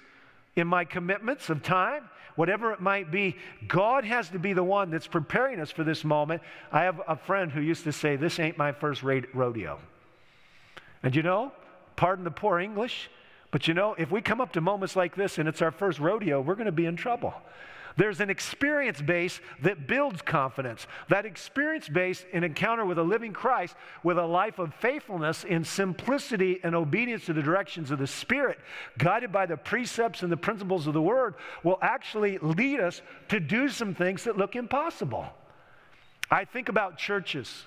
[0.57, 2.09] in my commitments of time?
[2.35, 3.35] Whatever it might be,
[3.67, 6.41] God has to be the one that's preparing us for this moment.
[6.71, 9.79] I have a friend who used to say, This ain't my first rodeo.
[11.03, 11.51] And you know,
[11.95, 13.09] pardon the poor English,
[13.51, 15.99] but you know, if we come up to moments like this and it's our first
[15.99, 17.33] rodeo, we're going to be in trouble.
[17.97, 20.87] There's an experience base that builds confidence.
[21.09, 25.63] That experience base, an encounter with a living Christ, with a life of faithfulness in
[25.63, 28.59] simplicity and obedience to the directions of the Spirit,
[28.97, 33.39] guided by the precepts and the principles of the Word, will actually lead us to
[33.39, 35.25] do some things that look impossible.
[36.29, 37.65] I think about churches.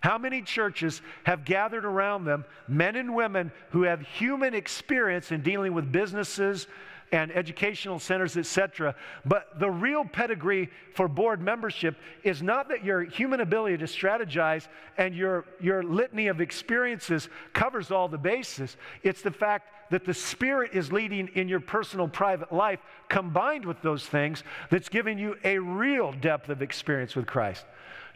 [0.00, 5.42] How many churches have gathered around them men and women who have human experience in
[5.42, 6.68] dealing with businesses,
[7.16, 8.94] and educational centers, etc.
[9.24, 14.68] But the real pedigree for board membership is not that your human ability to strategize
[14.98, 18.76] and your, your litany of experiences covers all the bases.
[19.02, 23.80] It's the fact that the Spirit is leading in your personal private life combined with
[23.80, 27.64] those things that's giving you a real depth of experience with Christ.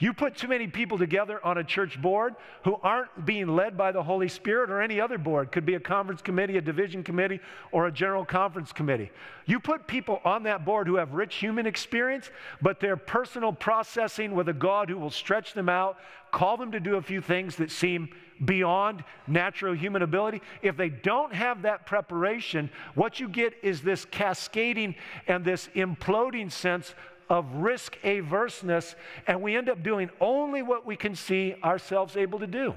[0.00, 2.34] You put too many people together on a church board
[2.64, 5.52] who aren't being led by the Holy Spirit or any other board.
[5.52, 7.38] Could be a conference committee, a division committee,
[7.70, 9.10] or a general conference committee.
[9.44, 12.30] You put people on that board who have rich human experience,
[12.62, 15.98] but their personal processing with a God who will stretch them out,
[16.32, 18.08] call them to do a few things that seem
[18.42, 20.40] beyond natural human ability.
[20.62, 24.94] If they don't have that preparation, what you get is this cascading
[25.26, 26.94] and this imploding sense
[27.30, 32.40] of risk averseness, and we end up doing only what we can see ourselves able
[32.40, 32.74] to do.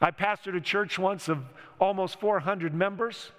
[0.00, 1.44] I pastored a church once of
[1.78, 3.30] almost 400 members,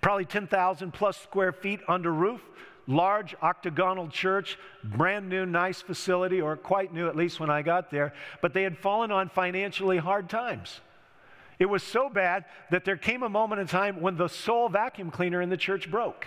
[0.00, 2.42] probably 10,000 plus square feet under roof,
[2.88, 7.92] large octagonal church, brand new, nice facility, or quite new at least when I got
[7.92, 10.80] there, but they had fallen on financially hard times.
[11.60, 15.12] It was so bad that there came a moment in time when the sole vacuum
[15.12, 16.26] cleaner in the church broke.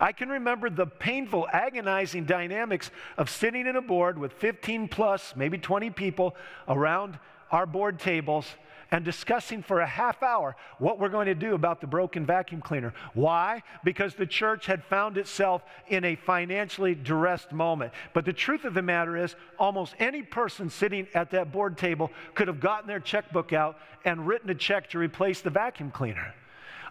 [0.00, 5.34] I can remember the painful, agonizing dynamics of sitting in a board with 15 plus,
[5.36, 6.36] maybe 20 people
[6.68, 7.18] around
[7.50, 8.46] our board tables
[8.90, 12.60] and discussing for a half hour what we're going to do about the broken vacuum
[12.60, 12.94] cleaner.
[13.14, 13.62] Why?
[13.84, 17.92] Because the church had found itself in a financially duressed moment.
[18.14, 22.10] But the truth of the matter is, almost any person sitting at that board table
[22.34, 26.34] could have gotten their checkbook out and written a check to replace the vacuum cleaner.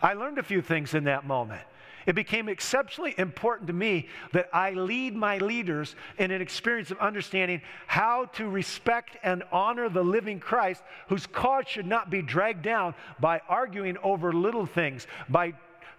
[0.02, 1.62] I learned a few things in that moment.
[2.06, 7.00] It became exceptionally important to me that I lead my leaders in an experience of
[7.00, 12.62] understanding how to respect and honor the living Christ, whose cause should not be dragged
[12.62, 15.54] down by arguing over little things, by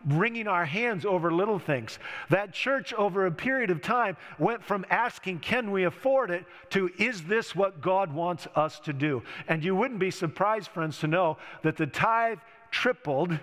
[0.07, 1.99] wringing our hands over little things.
[2.31, 6.45] That church, over a period of time, went from asking, Can we afford it?
[6.71, 9.23] to Is this what God wants us to do?
[9.49, 12.39] And you wouldn't be surprised, friends, to know that the tithe
[12.71, 13.39] tripled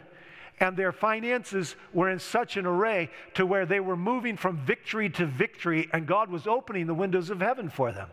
[0.63, 5.10] and their finances were in such an array to where they were moving from victory
[5.10, 8.08] to victory, and God was opening the windows of heaven for them.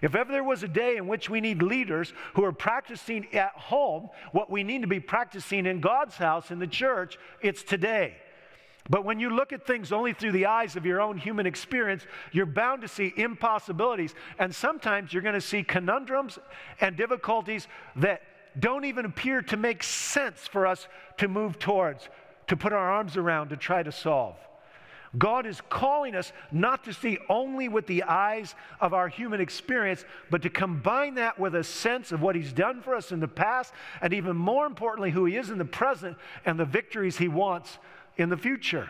[0.00, 3.50] If ever there was a day in which we need leaders who are practicing at
[3.52, 8.16] home what we need to be practicing in God's house, in the church, it's today.
[8.88, 12.06] But when you look at things only through the eyes of your own human experience,
[12.32, 14.14] you're bound to see impossibilities.
[14.38, 16.38] And sometimes you're going to see conundrums
[16.80, 18.22] and difficulties that
[18.58, 22.08] don't even appear to make sense for us to move towards,
[22.48, 24.36] to put our arms around, to try to solve.
[25.18, 30.04] God is calling us not to see only with the eyes of our human experience,
[30.30, 33.26] but to combine that with a sense of what He's done for us in the
[33.26, 37.26] past, and even more importantly, who He is in the present and the victories He
[37.26, 37.78] wants
[38.16, 38.88] in the future.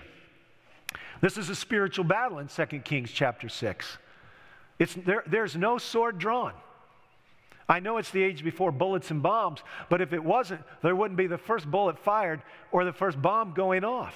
[1.22, 3.98] This is a spiritual battle in 2 Kings chapter 6.
[4.78, 6.52] It's, there, there's no sword drawn.
[7.70, 11.16] I know it's the age before bullets and bombs, but if it wasn't, there wouldn't
[11.16, 12.42] be the first bullet fired
[12.72, 14.14] or the first bomb going off.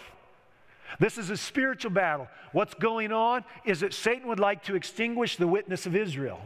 [1.00, 2.28] This is a spiritual battle.
[2.52, 6.40] What's going on is that Satan would like to extinguish the witness of Israel.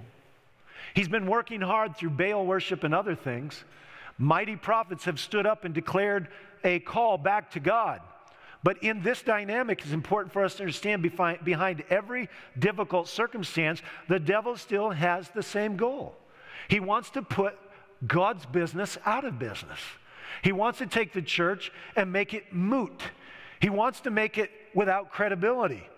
[0.95, 3.65] He's been working hard through Baal worship and other things,
[4.19, 6.29] Mighty prophets have stood up and declared
[6.65, 8.01] a call back to God.
[8.65, 11.03] But in this dynamic, it's important for us to understand
[11.45, 12.29] behind every
[12.59, 16.17] difficult circumstance, the devil still has the same goal.
[16.69, 17.59] He wants to put
[18.07, 19.81] God's business out of business.
[20.43, 23.03] He wants to take the church and make it moot.
[23.61, 25.89] He wants to make it without credibility.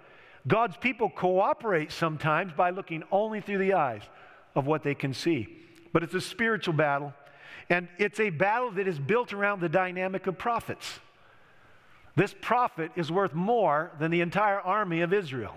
[0.47, 4.03] God's people cooperate sometimes by looking only through the eyes
[4.55, 5.49] of what they can see.
[5.93, 7.13] But it's a spiritual battle,
[7.69, 11.01] and it's a battle that is built around the dynamic of prophets.
[12.17, 15.57] This prophet is worth more than the entire army of Israel.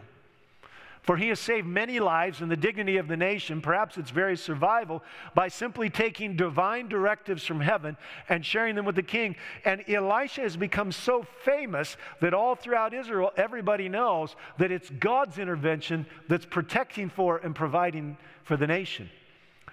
[1.04, 4.38] For he has saved many lives and the dignity of the nation, perhaps its very
[4.38, 5.04] survival,
[5.36, 7.97] by simply taking divine directives from heaven
[8.30, 9.36] and sharing them with the king.
[9.66, 15.39] And Elisha has become so famous that all throughout Israel, everybody knows that it's God's
[15.39, 19.10] intervention that's protecting for and providing for the nation.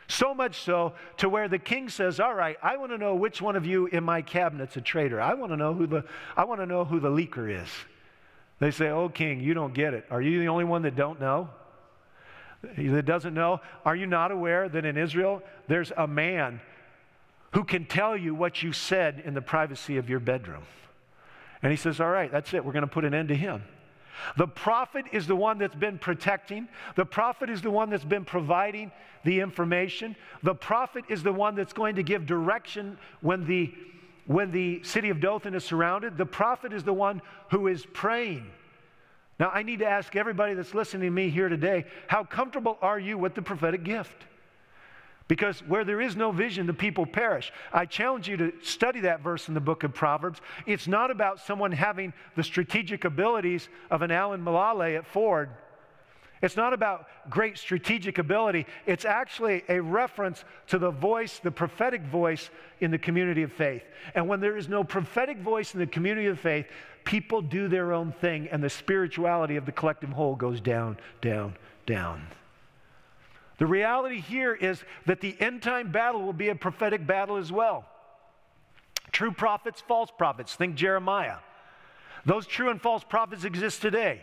[0.09, 3.41] So much so to where the king says, All right, I want to know which
[3.41, 5.21] one of you in my cabinet's a traitor.
[5.21, 6.05] I want to know who the,
[6.37, 7.69] I want to know who the leaker is.
[8.61, 10.07] They say, Oh, king, you don't get it.
[10.11, 11.51] Are you the only one that don't know?
[12.77, 13.61] That doesn't know?
[13.87, 16.61] Are you not aware that in Israel there's a man
[17.53, 20.63] who can tell you what you said in the privacy of your bedroom?
[21.63, 22.65] And he says, All right, that's it.
[22.65, 23.65] We're going to put an end to him.
[24.37, 26.69] The prophet is the one that's been protecting.
[26.95, 28.93] The prophet is the one that's been providing
[29.25, 30.15] the information.
[30.43, 33.73] The prophet is the one that's going to give direction when the
[34.31, 37.21] when the city of Dothan is surrounded, the prophet is the one
[37.51, 38.49] who is praying.
[39.41, 42.99] Now, I need to ask everybody that's listening to me here today how comfortable are
[42.99, 44.15] you with the prophetic gift?
[45.27, 47.53] Because where there is no vision, the people perish.
[47.73, 50.41] I challenge you to study that verse in the book of Proverbs.
[50.65, 55.51] It's not about someone having the strategic abilities of an Alan Mulally at Ford
[56.43, 58.67] it's not about great strategic ability.
[58.87, 62.49] It's actually a reference to the voice, the prophetic voice
[62.81, 63.83] in the community of faith.
[64.15, 66.67] And when there is no prophetic voice in the community of faith,
[67.05, 71.57] people do their own thing, and the spirituality of the collective whole goes down, down,
[71.85, 72.27] down.
[73.59, 77.53] The reality here is that the end time battle will be a prophetic battle as
[77.53, 77.85] well.
[79.13, 80.55] True prophets, false prophets.
[80.55, 81.37] Think Jeremiah.
[82.25, 84.23] Those true and false prophets exist today.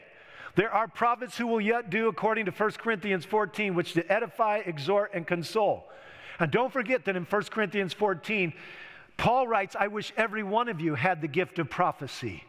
[0.57, 4.63] There are prophets who will yet do according to 1 Corinthians 14, which to edify,
[4.65, 5.87] exhort, and console.
[6.39, 8.53] And don't forget that in 1 Corinthians 14,
[9.17, 12.43] Paul writes, I wish every one of you had the gift of prophecy.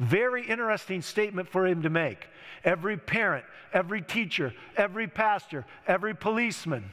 [0.00, 2.26] Very interesting statement for him to make.
[2.64, 6.90] Every parent, every teacher, every pastor, every policeman,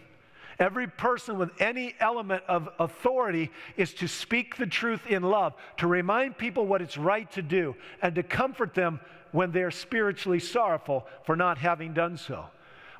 [0.59, 5.87] every person with any element of authority is to speak the truth in love, to
[5.87, 8.99] remind people what it's right to do, and to comfort them
[9.31, 12.45] when they're spiritually sorrowful for not having done so.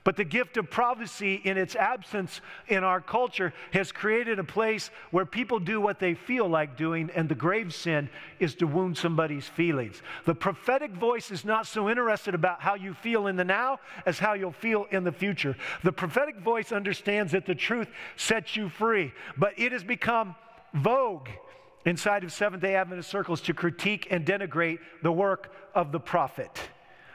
[0.03, 4.91] But the gift of prophecy, in its absence in our culture, has created a place
[5.11, 8.97] where people do what they feel like doing, and the grave sin is to wound
[8.97, 10.01] somebody's feelings.
[10.25, 14.19] The prophetic voice is not so interested about how you feel in the now as
[14.19, 15.55] how you'll feel in the future.
[15.83, 20.35] The prophetic voice understands that the truth sets you free, but it has become
[20.73, 21.29] vogue
[21.85, 26.69] inside of Seventh day Adventist circles to critique and denigrate the work of the prophet.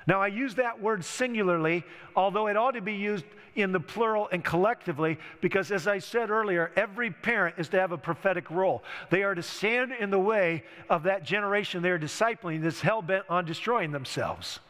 [0.06, 1.84] Now, I use that word singularly,
[2.14, 3.24] although it ought to be used
[3.54, 7.92] in the plural and collectively, because as I said earlier, every parent is to have
[7.92, 8.82] a prophetic role.
[9.10, 13.00] They are to stand in the way of that generation they are discipling that's hell
[13.00, 14.60] bent on destroying themselves.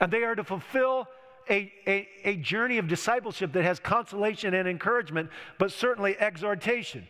[0.00, 1.08] And they are to fulfill
[1.50, 7.06] a, a, a journey of discipleship that has consolation and encouragement, but certainly exhortation.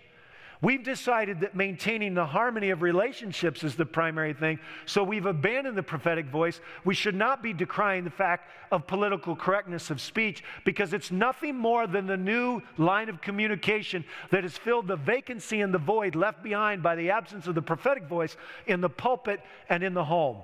[0.65, 5.77] We've decided that maintaining the harmony of relationships is the primary thing, so we've abandoned
[5.77, 6.59] the prophetic voice.
[6.87, 11.55] We should not be decrying the fact of political correctness of speech because it's nothing
[11.55, 16.15] more than the new line of communication that has filled the vacancy and the void
[16.15, 18.35] left behind by the absence of the prophetic voice
[18.67, 20.39] in the pulpit and in the home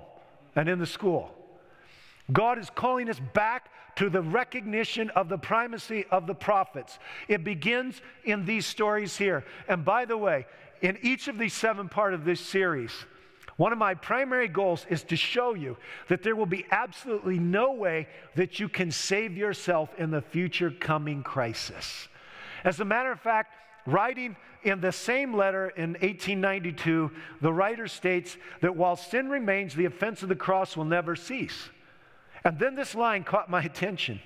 [0.55, 1.33] and in the school.
[2.31, 6.99] God is calling us back to the recognition of the primacy of the prophets.
[7.27, 9.45] It begins in these stories here.
[9.67, 10.45] And by the way,
[10.81, 12.91] in each of these seven part of this series,
[13.57, 15.77] one of my primary goals is to show you
[16.07, 20.71] that there will be absolutely no way that you can save yourself in the future
[20.71, 22.07] coming crisis.
[22.63, 23.53] As a matter of fact,
[23.85, 27.11] writing in the same letter in 1892,
[27.41, 31.69] the writer states that while sin remains, the offense of the cross will never cease.
[32.43, 34.19] And then this line caught my attention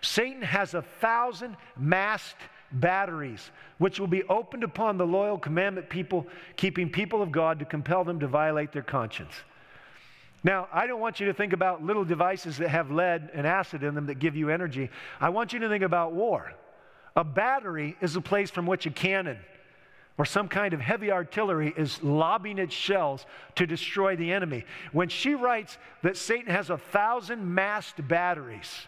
[0.00, 2.40] Satan has a thousand masked
[2.72, 7.64] batteries, which will be opened upon the loyal commandment people, keeping people of God to
[7.64, 9.34] compel them to violate their conscience.
[10.44, 13.82] Now, I don't want you to think about little devices that have lead and acid
[13.82, 14.90] in them that give you energy.
[15.20, 16.52] I want you to think about war.
[17.14, 19.38] A battery is a place from which a cannon
[20.18, 24.64] or some kind of heavy artillery is lobbing its shells to destroy the enemy.
[24.92, 28.86] When she writes that Satan has a thousand masked batteries,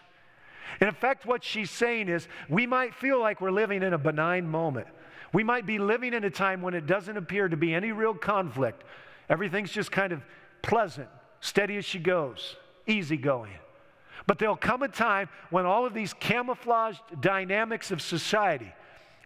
[0.81, 4.47] in effect, what she's saying is we might feel like we're living in a benign
[4.47, 4.87] moment.
[5.33, 8.13] We might be living in a time when it doesn't appear to be any real
[8.13, 8.83] conflict.
[9.29, 10.21] Everything's just kind of
[10.61, 11.09] pleasant,
[11.39, 12.55] steady as she goes,
[12.87, 13.51] easygoing.
[14.27, 18.71] But there'll come a time when all of these camouflaged dynamics of society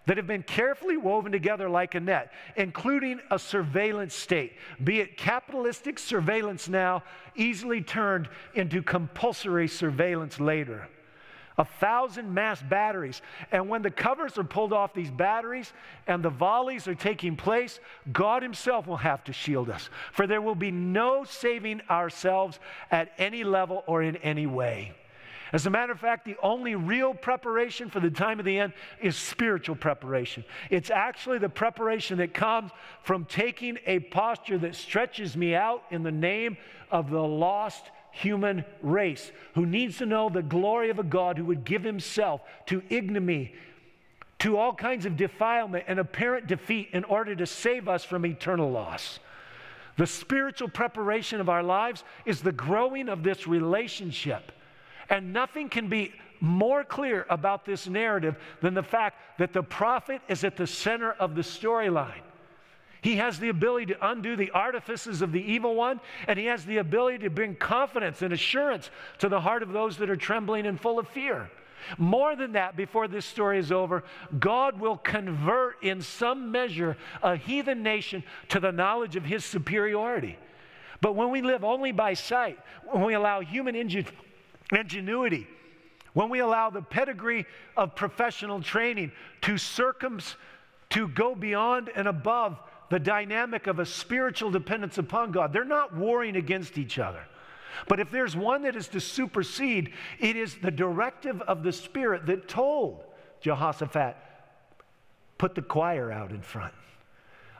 [0.10, 4.54] that have been carefully woven together like a net, including a surveillance state,
[4.84, 7.04] be it capitalistic surveillance now,
[7.36, 10.90] easily turned into compulsory surveillance later
[11.60, 13.22] a thousand masked batteries.
[13.52, 15.74] And when the covers are pulled off these batteries
[16.08, 17.82] and the volleys are taking place,
[18.14, 19.90] God Himself will have to shield us.
[20.14, 24.96] For there will be no saving ourselves at any level or in any way.
[25.52, 28.74] As a matter of fact, the only real preparation for the time of the end
[29.02, 30.44] is spiritual preparation.
[30.70, 32.72] It's actually the preparation that comes
[33.02, 36.58] from taking a posture that stretches me out in the name
[36.92, 41.46] of the lost human race who needs to know the glory of a God who
[41.46, 43.54] would give himself to ignominy,
[44.40, 48.72] to all kinds of defilement and apparent defeat in order to save us from eternal
[48.72, 49.20] loss.
[49.98, 54.52] The spiritual preparation of our lives is the growing of this relationship.
[55.10, 60.22] And nothing can be more clear about this narrative than the fact that the prophet
[60.30, 62.22] is at the center of the storyline.
[63.02, 66.66] He has the ability to undo the artifices of the evil one, and he has
[66.66, 68.90] the ability to bring confidence and assurance
[69.20, 71.50] to the heart of those that are trembling and full of fear.
[71.98, 74.04] More than that, before this story is over,
[74.38, 80.38] God will convert in some measure a heathen nation to the knowledge of his superiority.
[81.00, 84.16] But when we live only by sight, when we allow human ingenuity,
[84.72, 87.46] when we allow the pedigree
[87.78, 89.12] of professional training
[89.42, 90.20] to circum
[90.90, 92.60] to go beyond and above
[92.90, 95.54] the dynamic of a spiritual dependence upon God.
[95.54, 97.24] They're not warring against each other.
[97.88, 102.26] But if there's one that is to supersede, it is the directive of the Spirit
[102.26, 103.04] that told
[103.42, 104.18] Jehoshaphat,
[105.38, 106.74] put the choir out in front.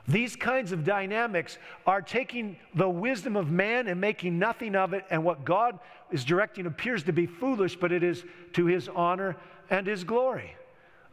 [0.08, 5.04] These kinds of dynamics are taking the wisdom of man and making nothing of it,
[5.10, 5.78] and what God
[6.10, 8.24] is directing appears to be foolish, but it is
[8.54, 9.36] to his honor
[9.68, 10.54] and his glory.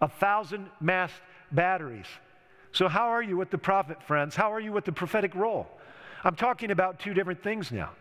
[0.02, 1.22] A thousand masked
[1.52, 2.08] batteries.
[2.72, 4.36] So, how are you with the prophet, friends?
[4.36, 5.68] How are you with the prophetic role?
[6.24, 7.92] I'm talking about two different things now.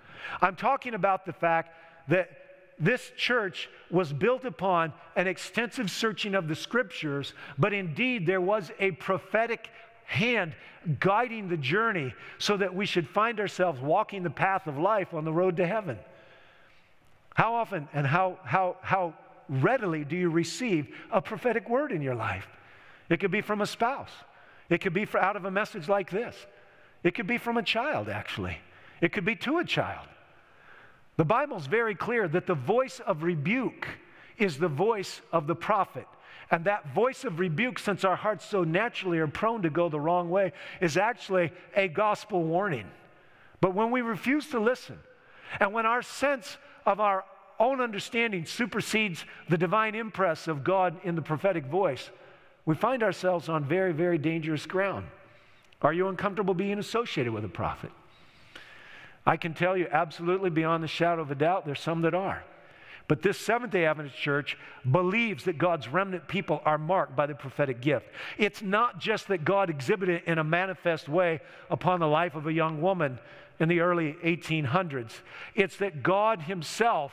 [0.41, 1.75] I'm talking about the fact
[2.09, 2.31] that
[2.79, 8.71] this church was built upon an extensive searching of the scriptures, but indeed there was
[8.79, 9.71] a prophetic
[10.07, 10.55] hand
[11.01, 15.25] guiding the journey so that we should find ourselves walking the path of life on
[15.25, 15.99] the road to heaven.
[17.35, 19.15] How often and how, how, how
[19.49, 22.47] readily do you receive a prophetic word in your life?
[23.11, 24.11] It could be from a spouse.
[24.69, 26.35] It could be out of a message like this.
[27.03, 28.59] It could be from a child, actually.
[29.01, 30.07] It could be to a child.
[31.17, 33.87] The Bible's very clear that the voice of rebuke
[34.39, 36.07] is the voice of the prophet.
[36.51, 40.01] And that voice of rebuke, since our hearts so naturally are prone to go the
[40.01, 42.87] wrong way, is actually a gospel warning.
[43.61, 44.99] But when we refuse to listen,
[45.59, 47.25] and when our sense of our
[47.59, 52.11] own understanding supersedes the divine impress of God in the prophetic voice,
[52.65, 55.07] we find ourselves on very, very dangerous ground.
[55.83, 57.91] Are you uncomfortable being associated with a prophet?
[59.25, 62.45] I can tell you absolutely beyond the shadow of a doubt, there's some that are.
[63.09, 64.59] But this Seventh day Adventist church
[64.91, 68.07] believes that God's remnant people are marked by the prophetic gift.
[68.37, 71.41] It's not just that God exhibited in a manifest way
[71.71, 73.19] upon the life of a young woman
[73.59, 75.21] in the early 1800s,
[75.55, 77.13] it's that God Himself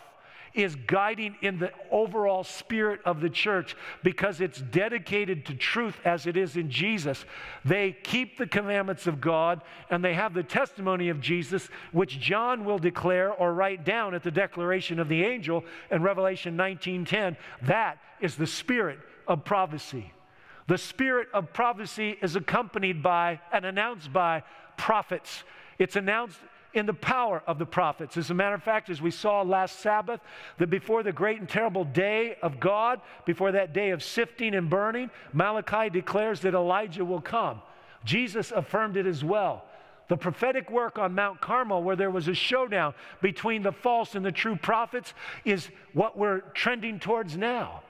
[0.54, 6.28] is guiding in the overall spirit of the church because it's dedicated to truth as
[6.28, 7.26] it is in Jesus.
[7.66, 12.66] They keep the commandments of God and they have the testimony of Jesus, which John
[12.66, 17.36] will declare or write down at the declaration of the angel in Revelation 19:10.
[17.64, 20.14] That is the spirit of prophecy.
[20.68, 24.44] The spirit of prophecy is accompanied by and announced by
[24.78, 25.44] prophets.
[25.78, 26.40] It's announced
[26.74, 28.18] in the power of the prophets.
[28.18, 30.22] As a matter of fact, as we saw last Sabbath,
[30.58, 34.70] that before the great and terrible day of God, before that day of sifting and
[34.70, 37.62] burning, Malachi declares that Elijah will come.
[38.06, 39.66] Jesus affirmed it as well.
[40.10, 44.26] The prophetic work on Mount Carmel, where there was a showdown between the false and
[44.26, 45.14] the true prophets,
[45.46, 47.82] is what we're trending towards now.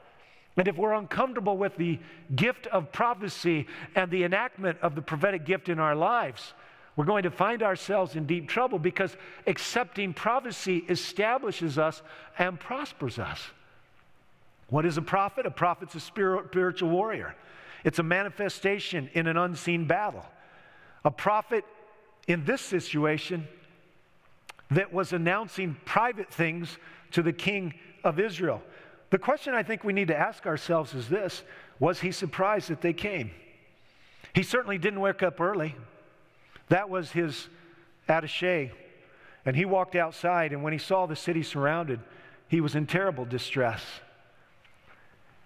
[0.55, 1.99] And if we're uncomfortable with the
[2.35, 3.65] gift of prophecy
[3.95, 6.53] and the enactment of the prophetic gift in our lives,
[6.95, 9.15] we're going to find ourselves in deep trouble because
[9.47, 12.01] accepting prophecy establishes us
[12.37, 13.41] and prospers us.
[14.69, 15.45] What is a prophet?
[15.45, 17.35] A prophet's a spiritual warrior.
[17.83, 20.25] it's a manifestation in an unseen battle.
[21.03, 21.65] A prophet
[22.27, 23.47] in this situation
[24.71, 26.77] that was announcing private things
[27.11, 27.73] to the king
[28.03, 28.61] of Israel.
[29.09, 31.43] The question I think we need to ask ourselves is this
[31.79, 33.31] Was he surprised that they came?
[34.33, 35.75] He certainly didn't wake up early.
[36.69, 37.47] That was his
[38.07, 38.71] attache.
[39.45, 41.99] And he walked outside, and when he saw the city surrounded,
[42.47, 43.83] he was in terrible distress.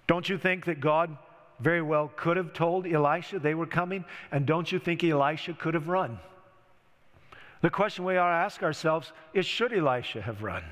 [0.07, 1.17] Don't you think that God
[1.59, 4.05] very well could have told Elisha they were coming?
[4.31, 6.19] And don't you think Elisha could have run?
[7.61, 10.63] The question we ought to ask ourselves is should Elisha have run?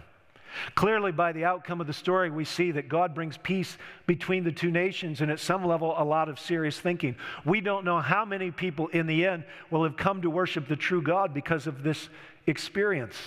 [0.76, 4.52] Clearly, by the outcome of the story, we see that God brings peace between the
[4.52, 7.16] two nations, and at some level, a lot of serious thinking.
[7.46, 10.76] We don't know how many people in the end will have come to worship the
[10.76, 12.10] true God because of this
[12.48, 13.18] experience.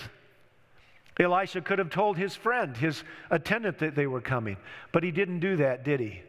[1.19, 4.57] Elisha could have told his friend, his attendant, that they were coming,
[4.93, 6.23] but he didn't do that, did he?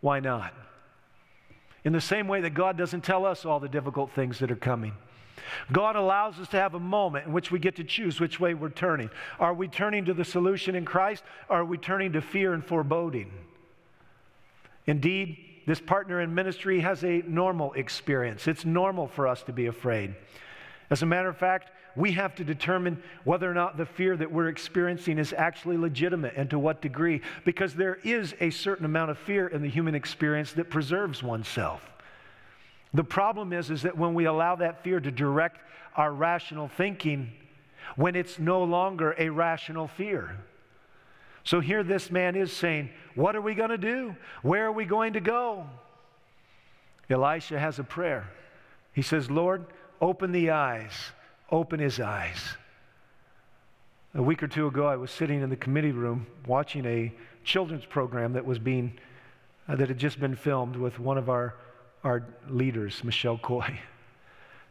[0.00, 0.52] Why not?
[1.82, 4.56] In the same way that God doesn't tell us all the difficult things that are
[4.56, 4.92] coming.
[5.72, 8.54] God allows us to have a moment in which we get to choose which way
[8.54, 9.10] we're turning.
[9.38, 12.64] Are we turning to the solution in Christ, or are we turning to fear and
[12.64, 13.30] foreboding?
[14.86, 18.46] Indeed, this partner in ministry has a normal experience.
[18.46, 20.14] It's normal for us to be afraid.
[20.90, 24.30] As a matter of fact, we have to determine whether or not the fear that
[24.30, 29.10] we're experiencing is actually legitimate and to what degree, because there is a certain amount
[29.10, 31.93] of fear in the human experience that preserves oneself.
[32.94, 35.60] The problem is, is that when we allow that fear to direct
[35.96, 37.32] our rational thinking,
[37.96, 40.38] when it's no longer a rational fear.
[41.44, 44.16] So here this man is saying, What are we going to do?
[44.42, 45.66] Where are we going to go?
[47.10, 48.30] Elisha has a prayer.
[48.94, 49.66] He says, Lord,
[50.00, 51.12] open the eyes
[51.50, 52.56] open his eyes.
[54.14, 57.84] A week or two ago, I was sitting in the committee room watching a children's
[57.84, 58.98] program that was being,
[59.68, 61.54] uh, that had just been filmed with one of our,
[62.04, 63.80] our leaders, Michelle Coy.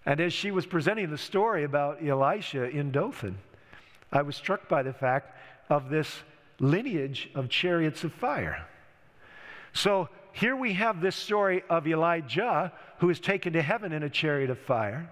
[0.06, 3.38] And as she was presenting the story about Elisha in Dothan,
[4.12, 5.34] I was struck by the fact
[5.70, 6.24] of this
[6.60, 8.68] lineage of chariots of fire.
[9.72, 14.10] So here we have this story of Elijah who is taken to heaven in a
[14.10, 15.10] chariot of fire.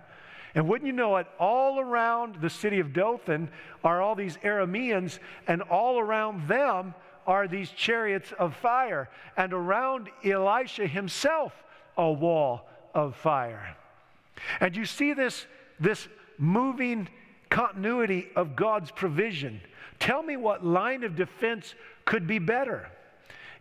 [0.53, 3.49] And wouldn't you know it, all around the city of Dothan
[3.83, 6.93] are all these Arameans, and all around them
[7.25, 11.53] are these chariots of fire, and around Elisha himself,
[11.97, 13.75] a wall of fire.
[14.59, 15.45] And you see this,
[15.79, 17.07] this moving
[17.49, 19.61] continuity of God's provision.
[19.99, 21.75] Tell me what line of defense
[22.05, 22.89] could be better.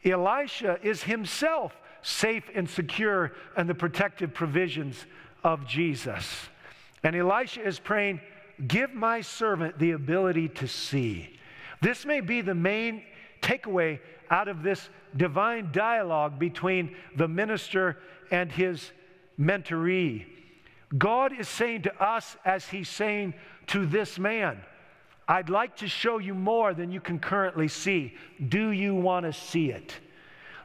[0.04, 5.04] Elisha is himself safe and secure in the protective provisions
[5.44, 6.48] of Jesus.
[7.02, 8.20] And Elisha is praying,
[8.66, 11.38] Give my servant the ability to see.
[11.80, 13.02] This may be the main
[13.40, 14.00] takeaway
[14.30, 17.98] out of this divine dialogue between the minister
[18.30, 18.90] and his
[19.38, 20.26] mentoree.
[20.96, 23.34] God is saying to us, as he's saying
[23.68, 24.60] to this man,
[25.28, 28.14] I'd like to show you more than you can currently see.
[28.48, 29.94] Do you want to see it?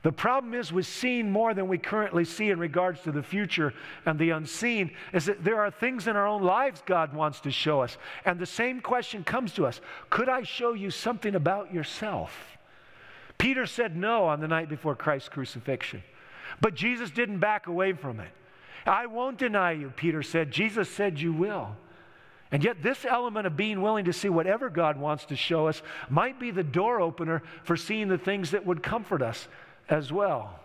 [0.06, 3.74] The problem is with seeing more than we currently see in regards to the future
[4.06, 7.52] and the unseen is that there are things in our own lives God wants to
[7.52, 7.98] show us.
[8.24, 12.32] And the same question comes to us Could I show you something about yourself?
[13.40, 16.04] Peter said no on the night before Christ's crucifixion,
[16.62, 18.32] but Jesus didn't back away from it.
[18.86, 20.52] I won't deny you, Peter said.
[20.52, 21.76] Jesus said you will.
[22.52, 25.82] And yet, this element of being willing to see whatever God wants to show us
[26.10, 29.48] might be the door opener for seeing the things that would comfort us
[29.90, 30.60] as well.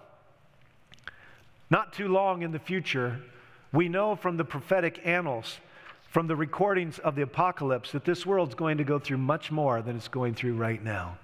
[1.70, 3.20] Not too long in the future,
[3.72, 5.59] we know from the prophetic annals,
[6.11, 9.80] from the recordings of the apocalypse, that this world's going to go through much more
[9.80, 11.16] than it's going through right now.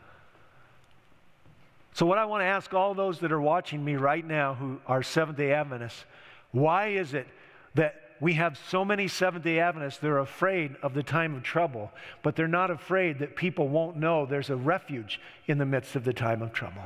[1.96, 4.78] So, what I want to ask all those that are watching me right now who
[4.86, 6.04] are Seventh day Adventists,
[6.52, 7.26] why is it
[7.74, 11.42] that we have so many Seventh day Adventists that are afraid of the time of
[11.42, 11.90] trouble,
[12.22, 16.04] but they're not afraid that people won't know there's a refuge in the midst of
[16.04, 16.82] the time of trouble?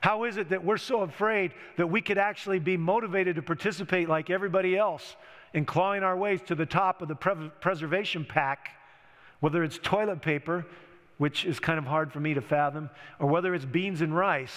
[0.00, 4.08] How is it that we're so afraid that we could actually be motivated to participate
[4.08, 5.14] like everybody else
[5.54, 8.70] in clawing our ways to the top of the pre- preservation pack,
[9.38, 10.66] whether it's toilet paper,
[11.18, 14.56] which is kind of hard for me to fathom, or whether it's beans and rice?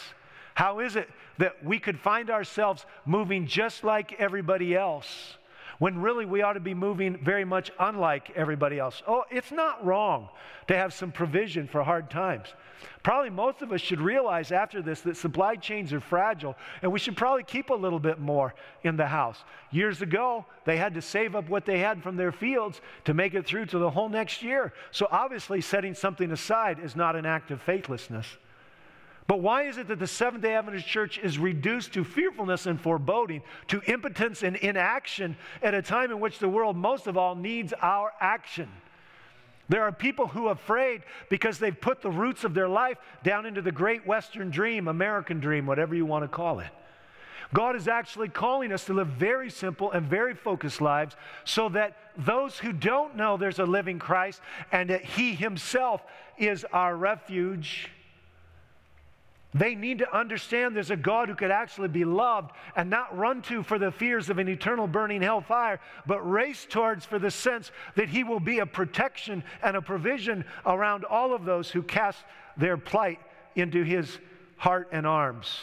[0.56, 5.38] How is it that we could find ourselves moving just like everybody else?
[5.80, 9.02] When really we ought to be moving very much unlike everybody else.
[9.08, 10.30] Oh, it's not wrong
[10.68, 12.48] to have some provision for hard times.
[13.02, 17.00] Probably most of us should realize after this that supply chains are fragile and we
[17.00, 18.54] should probably keep a little bit more
[18.84, 19.44] in the house.
[19.72, 23.34] Years ago, they had to save up what they had from their fields to make
[23.34, 24.74] it through to the whole next year.
[24.92, 28.28] So obviously, setting something aside is not an act of faithlessness.
[29.30, 32.82] But why is it that the Seventh day Adventist Church is reduced to fearfulness and
[32.82, 37.36] foreboding, to impotence and inaction at a time in which the world most of all
[37.36, 38.68] needs our action?
[39.70, 43.46] There are people who are afraid because they've put the roots of their life down
[43.46, 46.72] into the great Western dream, American dream, whatever you want to call it.
[47.54, 51.98] God is actually calling us to live very simple and very focused lives so that
[52.18, 56.02] those who don't know there's a living Christ and that He Himself
[56.36, 57.92] is our refuge
[59.54, 63.42] they need to understand there's a God who could actually be loved and not run
[63.44, 67.72] to for the fears of an eternal burning hellfire, but race towards for the sense
[67.96, 72.24] that He will be a protection and a provision around all of those who cast
[72.58, 73.20] their plight
[73.56, 74.20] into His
[74.58, 75.60] heart and arms.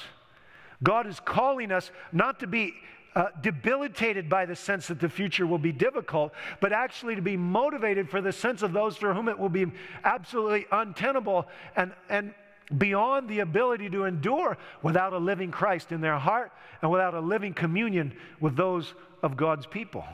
[0.82, 2.74] God is calling us not to be
[3.14, 7.36] uh, debilitated by the sense that the future will be difficult, but actually to be
[7.36, 9.66] motivated for the sense of those for whom it will be
[10.04, 12.34] absolutely untenable and, and
[12.76, 16.52] beyond the ability to endure without a living Christ in their heart
[16.82, 20.04] and without a living communion with those of God's people.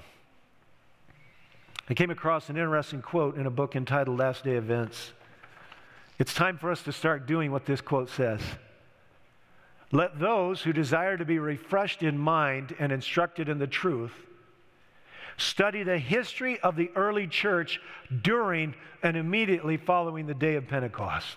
[1.89, 5.13] I came across an interesting quote in a book entitled Last Day Events.
[6.19, 8.41] It's time for us to start doing what this quote says.
[9.91, 14.13] Let those who desire to be refreshed in mind and instructed in the truth
[15.37, 17.81] study the history of the early church
[18.23, 21.37] during and immediately following the day of Pentecost.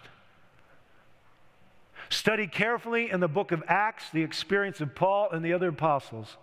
[2.15, 6.37] Study carefully in the book of Acts the experience of Paul and the other apostles,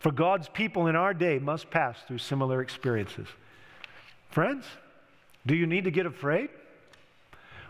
[0.00, 3.28] for God's people in our day must pass through similar experiences.
[4.30, 4.64] Friends,
[5.46, 6.48] do you need to get afraid?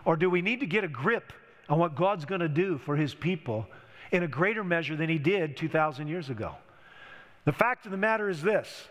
[0.05, 1.33] Or do we need to get a grip
[1.69, 3.67] on what God's going to do for his people
[4.11, 6.55] in a greater measure than he did 2,000 years ago?
[7.45, 8.87] The fact of the matter is this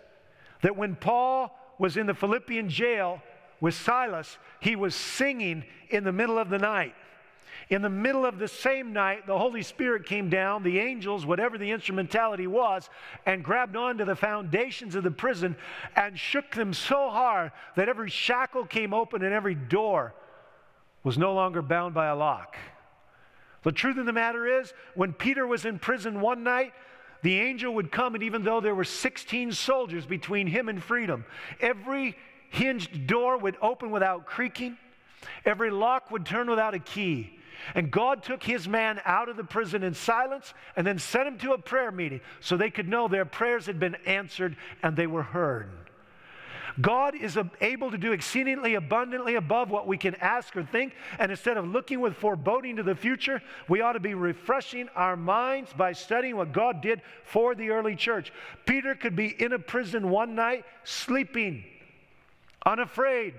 [0.63, 3.21] that when Paul was in the Philippian jail
[3.61, 6.95] with Silas, he was singing in the middle of the night.
[7.71, 11.57] In the middle of the same night, the Holy Spirit came down, the angels, whatever
[11.57, 12.91] the instrumentality was,
[13.25, 15.57] and grabbed onto the foundations of the prison
[15.97, 20.15] and shook them so hard that every shackle came open and every door
[21.03, 22.57] was no longer bound by a lock.
[23.63, 26.73] The truth of the matter is, when Peter was in prison one night,
[27.23, 31.25] the angel would come, and even though there were 16 soldiers between him and freedom,
[31.61, 32.15] every
[32.51, 34.77] hinged door would open without creaking,
[35.47, 37.39] every lock would turn without a key.
[37.75, 41.39] And God took his man out of the prison in silence and then sent him
[41.39, 45.07] to a prayer meeting so they could know their prayers had been answered and they
[45.07, 45.71] were heard.
[46.81, 50.95] God is able to do exceedingly abundantly above what we can ask or think.
[51.19, 55.17] And instead of looking with foreboding to the future, we ought to be refreshing our
[55.17, 58.33] minds by studying what God did for the early church.
[58.67, 61.65] Peter could be in a prison one night, sleeping,
[62.67, 63.35] unafraid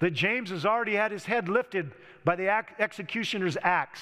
[0.00, 1.92] that James has already had his head lifted
[2.24, 4.00] by the executioner's axe.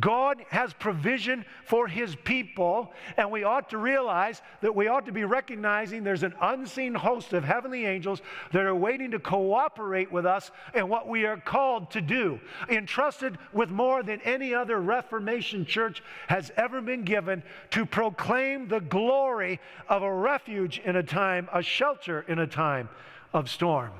[0.00, 5.12] God has provision for his people, and we ought to realize that we ought to
[5.12, 10.26] be recognizing there's an unseen host of heavenly angels that are waiting to cooperate with
[10.26, 15.64] us in what we are called to do, entrusted with more than any other Reformation
[15.64, 21.48] church has ever been given to proclaim the glory of a refuge in a time,
[21.52, 22.88] a shelter in a time
[23.32, 23.92] of storm.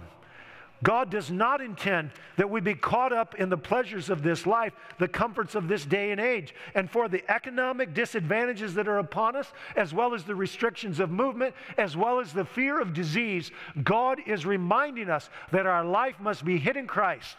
[0.84, 4.74] God does not intend that we be caught up in the pleasures of this life,
[4.98, 6.54] the comforts of this day and age.
[6.74, 11.10] And for the economic disadvantages that are upon us, as well as the restrictions of
[11.10, 13.50] movement, as well as the fear of disease,
[13.82, 17.34] God is reminding us that our life must be hid in Christ,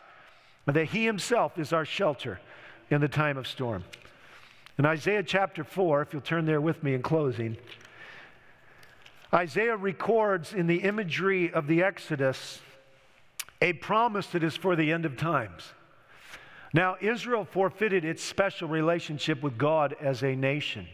[0.66, 2.40] and that He Himself is our shelter
[2.90, 3.84] in the time of storm.
[4.80, 7.58] In Isaiah chapter 4, if you'll turn there with me in closing,
[9.32, 12.60] Isaiah records in the imagery of the Exodus
[13.62, 15.74] a promise that is for the end of times.
[16.74, 20.88] Now, Israel forfeited its special relationship with God as a nation.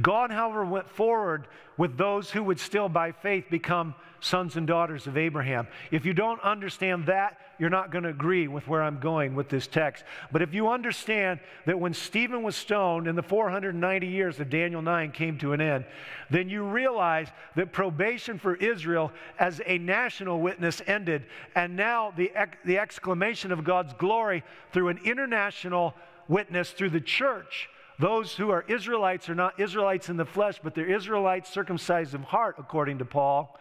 [0.00, 1.46] God, however, went forward
[1.76, 5.66] with those who would still by faith become sons and daughters of Abraham.
[5.90, 9.48] If you don't understand that, you're not going to agree with where I'm going with
[9.48, 10.04] this text.
[10.30, 14.80] But if you understand that when Stephen was stoned and the 490 years of Daniel
[14.80, 15.84] 9 came to an end,
[16.30, 21.26] then you realize that probation for Israel as a national witness ended.
[21.54, 22.32] And now the,
[22.64, 25.94] the exclamation of God's glory through an international
[26.28, 27.68] witness through the church
[27.98, 32.24] those who are Israelites are not Israelites in the flesh, but they're Israelites circumcised of
[32.24, 33.56] heart, according to Paul.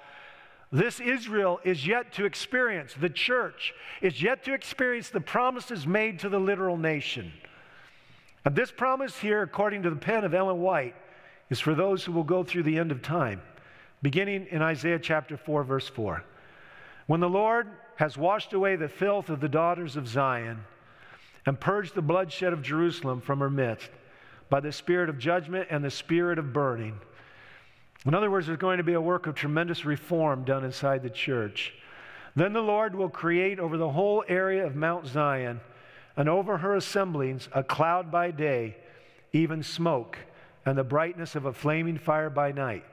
[0.72, 6.20] This Israel is yet to experience, the church is yet to experience the promises made
[6.20, 7.32] to the literal nation.
[8.46, 10.96] And this promise here, according to the pen of Ellen White,
[11.50, 13.42] is for those who will go through the end of time,
[14.02, 16.24] beginning in Isaiah chapter 4, verse 4.
[17.08, 17.68] When the Lord
[17.98, 20.64] has washed away the filth of the daughters of Zion,
[21.46, 23.90] and purged the bloodshed of Jerusalem from her midst
[24.50, 27.00] by the spirit of judgment and the spirit of burning.
[28.06, 31.10] In other words, there's going to be a work of tremendous reform done inside the
[31.10, 31.74] church.
[32.36, 35.62] Then the Lord will create over the whole area of Mount Zion
[36.18, 38.78] and over her assemblies a cloud by day,
[39.34, 40.18] even smoke,
[40.66, 42.84] and the brightness of a flaming fire by night.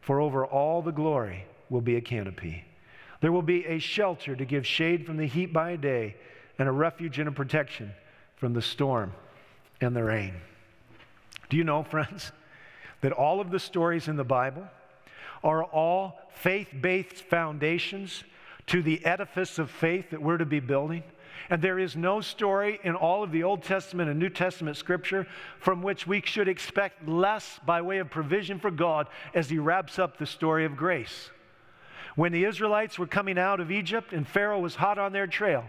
[0.00, 2.64] For over all the glory will be a canopy.
[3.20, 6.16] There will be a shelter to give shade from the heat by day,
[6.58, 7.92] and a refuge and a protection
[8.36, 9.12] from the storm
[9.80, 10.34] and the rain.
[11.48, 12.32] Do you know, friends,
[13.00, 14.66] that all of the stories in the Bible
[15.42, 18.24] are all faith based foundations
[18.66, 21.02] to the edifice of faith that we're to be building?
[21.48, 25.26] And there is no story in all of the Old Testament and New Testament scripture
[25.58, 29.98] from which we should expect less by way of provision for God as He wraps
[29.98, 31.30] up the story of grace.
[32.14, 35.64] When the Israelites were coming out of Egypt and Pharaoh was hot on their trail,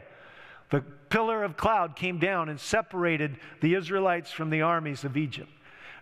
[0.69, 5.49] the pillar of cloud came down and separated the Israelites from the armies of Egypt.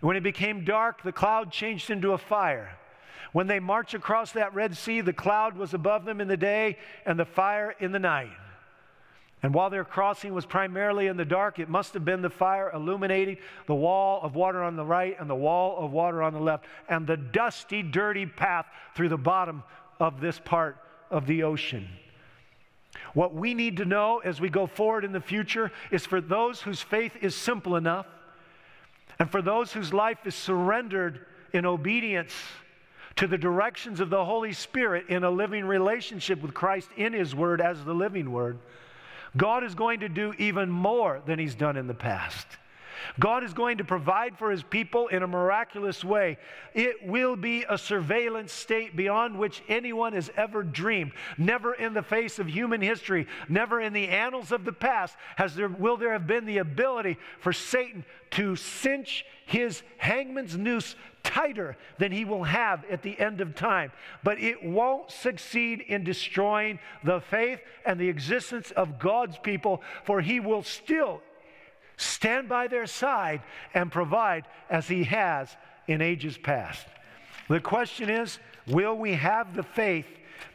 [0.00, 2.76] When it became dark, the cloud changed into a fire.
[3.32, 6.78] When they marched across that Red Sea, the cloud was above them in the day
[7.06, 8.30] and the fire in the night.
[9.42, 12.70] And while their crossing was primarily in the dark, it must have been the fire
[12.74, 16.40] illuminating the wall of water on the right and the wall of water on the
[16.40, 19.62] left, and the dusty, dirty path through the bottom
[19.98, 20.76] of this part
[21.10, 21.88] of the ocean.
[23.14, 26.60] What we need to know as we go forward in the future is for those
[26.60, 28.06] whose faith is simple enough,
[29.20, 32.32] and for those whose life is surrendered in obedience
[33.16, 37.34] to the directions of the Holy Spirit in a living relationship with Christ in His
[37.34, 38.58] Word as the living Word,
[39.36, 42.46] God is going to do even more than He's done in the past.
[43.18, 46.38] God is going to provide for his people in a miraculous way.
[46.74, 51.12] It will be a surveillance state beyond which anyone has ever dreamed.
[51.38, 55.54] Never in the face of human history, never in the annals of the past has
[55.54, 61.76] there, will there have been the ability for Satan to cinch his hangman's noose tighter
[61.98, 63.92] than he will have at the end of time.
[64.22, 70.20] But it won't succeed in destroying the faith and the existence of God's people, for
[70.20, 71.20] he will still
[72.00, 73.42] stand by their side
[73.74, 75.54] and provide as he has
[75.86, 76.86] in ages past.
[77.48, 80.06] The question is will we have the faith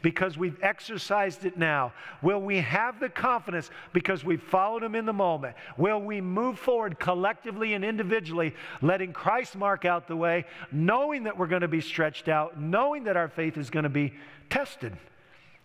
[0.02, 1.92] because we've exercised it now?
[2.22, 5.56] Will we have the confidence because we've followed him in the moment?
[5.76, 11.36] Will we move forward collectively and individually, letting Christ mark out the way, knowing that
[11.36, 14.14] we're going to be stretched out, knowing that our faith is going to be
[14.50, 14.96] tested?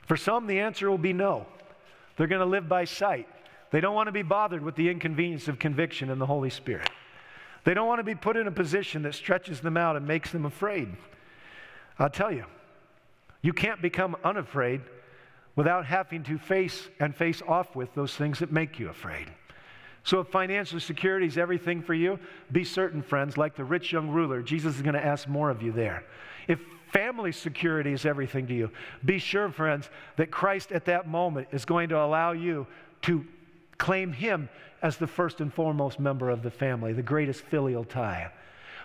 [0.08, 1.46] For some, the answer will be no.
[2.18, 3.28] They're going to live by sight.
[3.72, 6.90] They don't want to be bothered with the inconvenience of conviction in the Holy Spirit.
[7.64, 10.32] They don't want to be put in a position that stretches them out and makes
[10.32, 10.90] them afraid.
[11.98, 12.46] I'll tell you,
[13.42, 14.82] you can't become unafraid
[15.56, 19.28] without having to face and face off with those things that make you afraid.
[20.04, 22.18] So, if financial security is everything for you,
[22.52, 25.62] be certain, friends, like the rich young ruler, Jesus is going to ask more of
[25.62, 26.04] you there.
[26.48, 26.60] If
[26.92, 28.72] family security is everything to you,
[29.06, 32.66] be sure, friends, that Christ at that moment is going to allow you
[33.04, 33.26] to
[33.82, 34.48] Claim him
[34.84, 38.32] as the first and foremost member of the family, the greatest filial tie.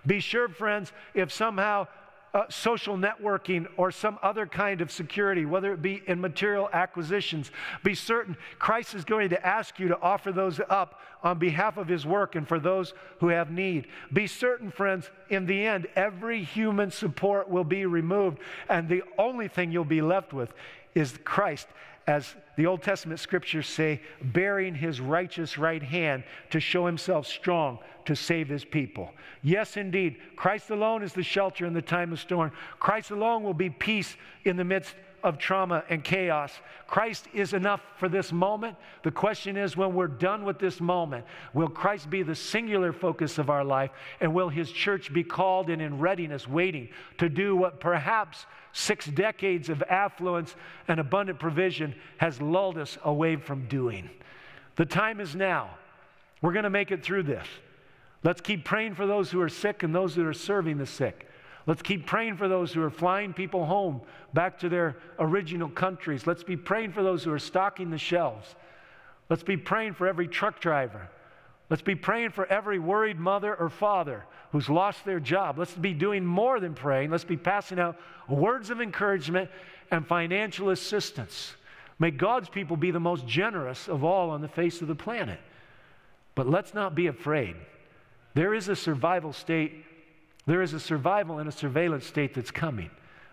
[0.07, 1.87] Be sure, friends, if somehow
[2.33, 7.51] uh, social networking or some other kind of security, whether it be in material acquisitions,
[7.85, 11.89] be certain Christ is going to ask you to offer those up on behalf of
[11.89, 13.89] his work and for those who have need.
[14.15, 18.39] Be certain, friends, in the end, every human support will be removed,
[18.71, 20.55] and the only thing you'll be left with
[20.95, 21.69] is Christ
[22.07, 27.79] as the Old Testament scriptures say, bearing his righteous right hand to show himself strong
[28.05, 29.13] to save his people.
[29.43, 32.53] Yes, indeed, Christ alone is the shelter in the time of storm.
[32.79, 34.95] Christ alone will be peace in the midst
[35.27, 36.53] of trauma and chaos.
[36.87, 38.77] Christ is enough for this moment.
[39.03, 43.37] The question is when we're done with this moment, will Christ be the singular focus
[43.37, 43.91] of our life?
[44.21, 49.07] And will his church be called and in readiness, waiting to do what perhaps six
[49.07, 50.55] decades of affluence
[50.87, 54.09] and abundant provision has lulled us away from doing?
[54.77, 55.71] The time is now.
[56.41, 57.49] We're going to make it through this.
[58.23, 61.29] Let's keep praying for those who are sick and those that are serving the sick.
[61.67, 64.01] Let's keep praying for those who are flying people home
[64.33, 66.27] back to their original countries.
[66.27, 68.55] Let's be praying for those who are stocking the shelves.
[69.29, 71.09] Let's be praying for every truck driver.
[71.69, 75.59] Let's be praying for every worried mother or father who's lost their job.
[75.59, 77.11] Let's be doing more than praying.
[77.11, 77.97] Let's be passing out
[78.29, 79.51] words of encouragement
[79.91, 81.55] and financial assistance.
[81.99, 85.41] May God's people be the most generous of all on the face of the planet.
[86.37, 87.57] But let's not be afraid.
[88.35, 89.85] There is a survival state
[90.47, 92.91] there is a survival and a surveillance state that's coming,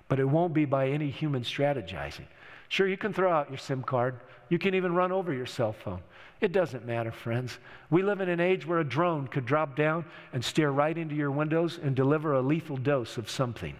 [0.07, 2.26] but it won't be by any human strategizing.
[2.70, 4.16] Sure, you can throw out your SIM card.
[4.49, 6.01] You can even run over your cell phone.
[6.41, 7.57] It doesn't matter, friends.
[7.89, 11.16] We live in an age where a drone could drop down and stare right into
[11.16, 13.76] your windows and deliver a lethal dose of something.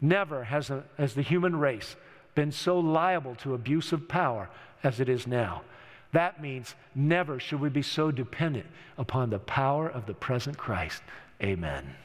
[0.00, 1.96] Never has, a, has the human race
[2.34, 4.50] been so liable to abuse of power
[4.84, 5.62] as it is now.
[6.12, 8.66] That means never should we be so dependent
[8.98, 11.02] upon the power of the present Christ.
[11.42, 11.96] Amen.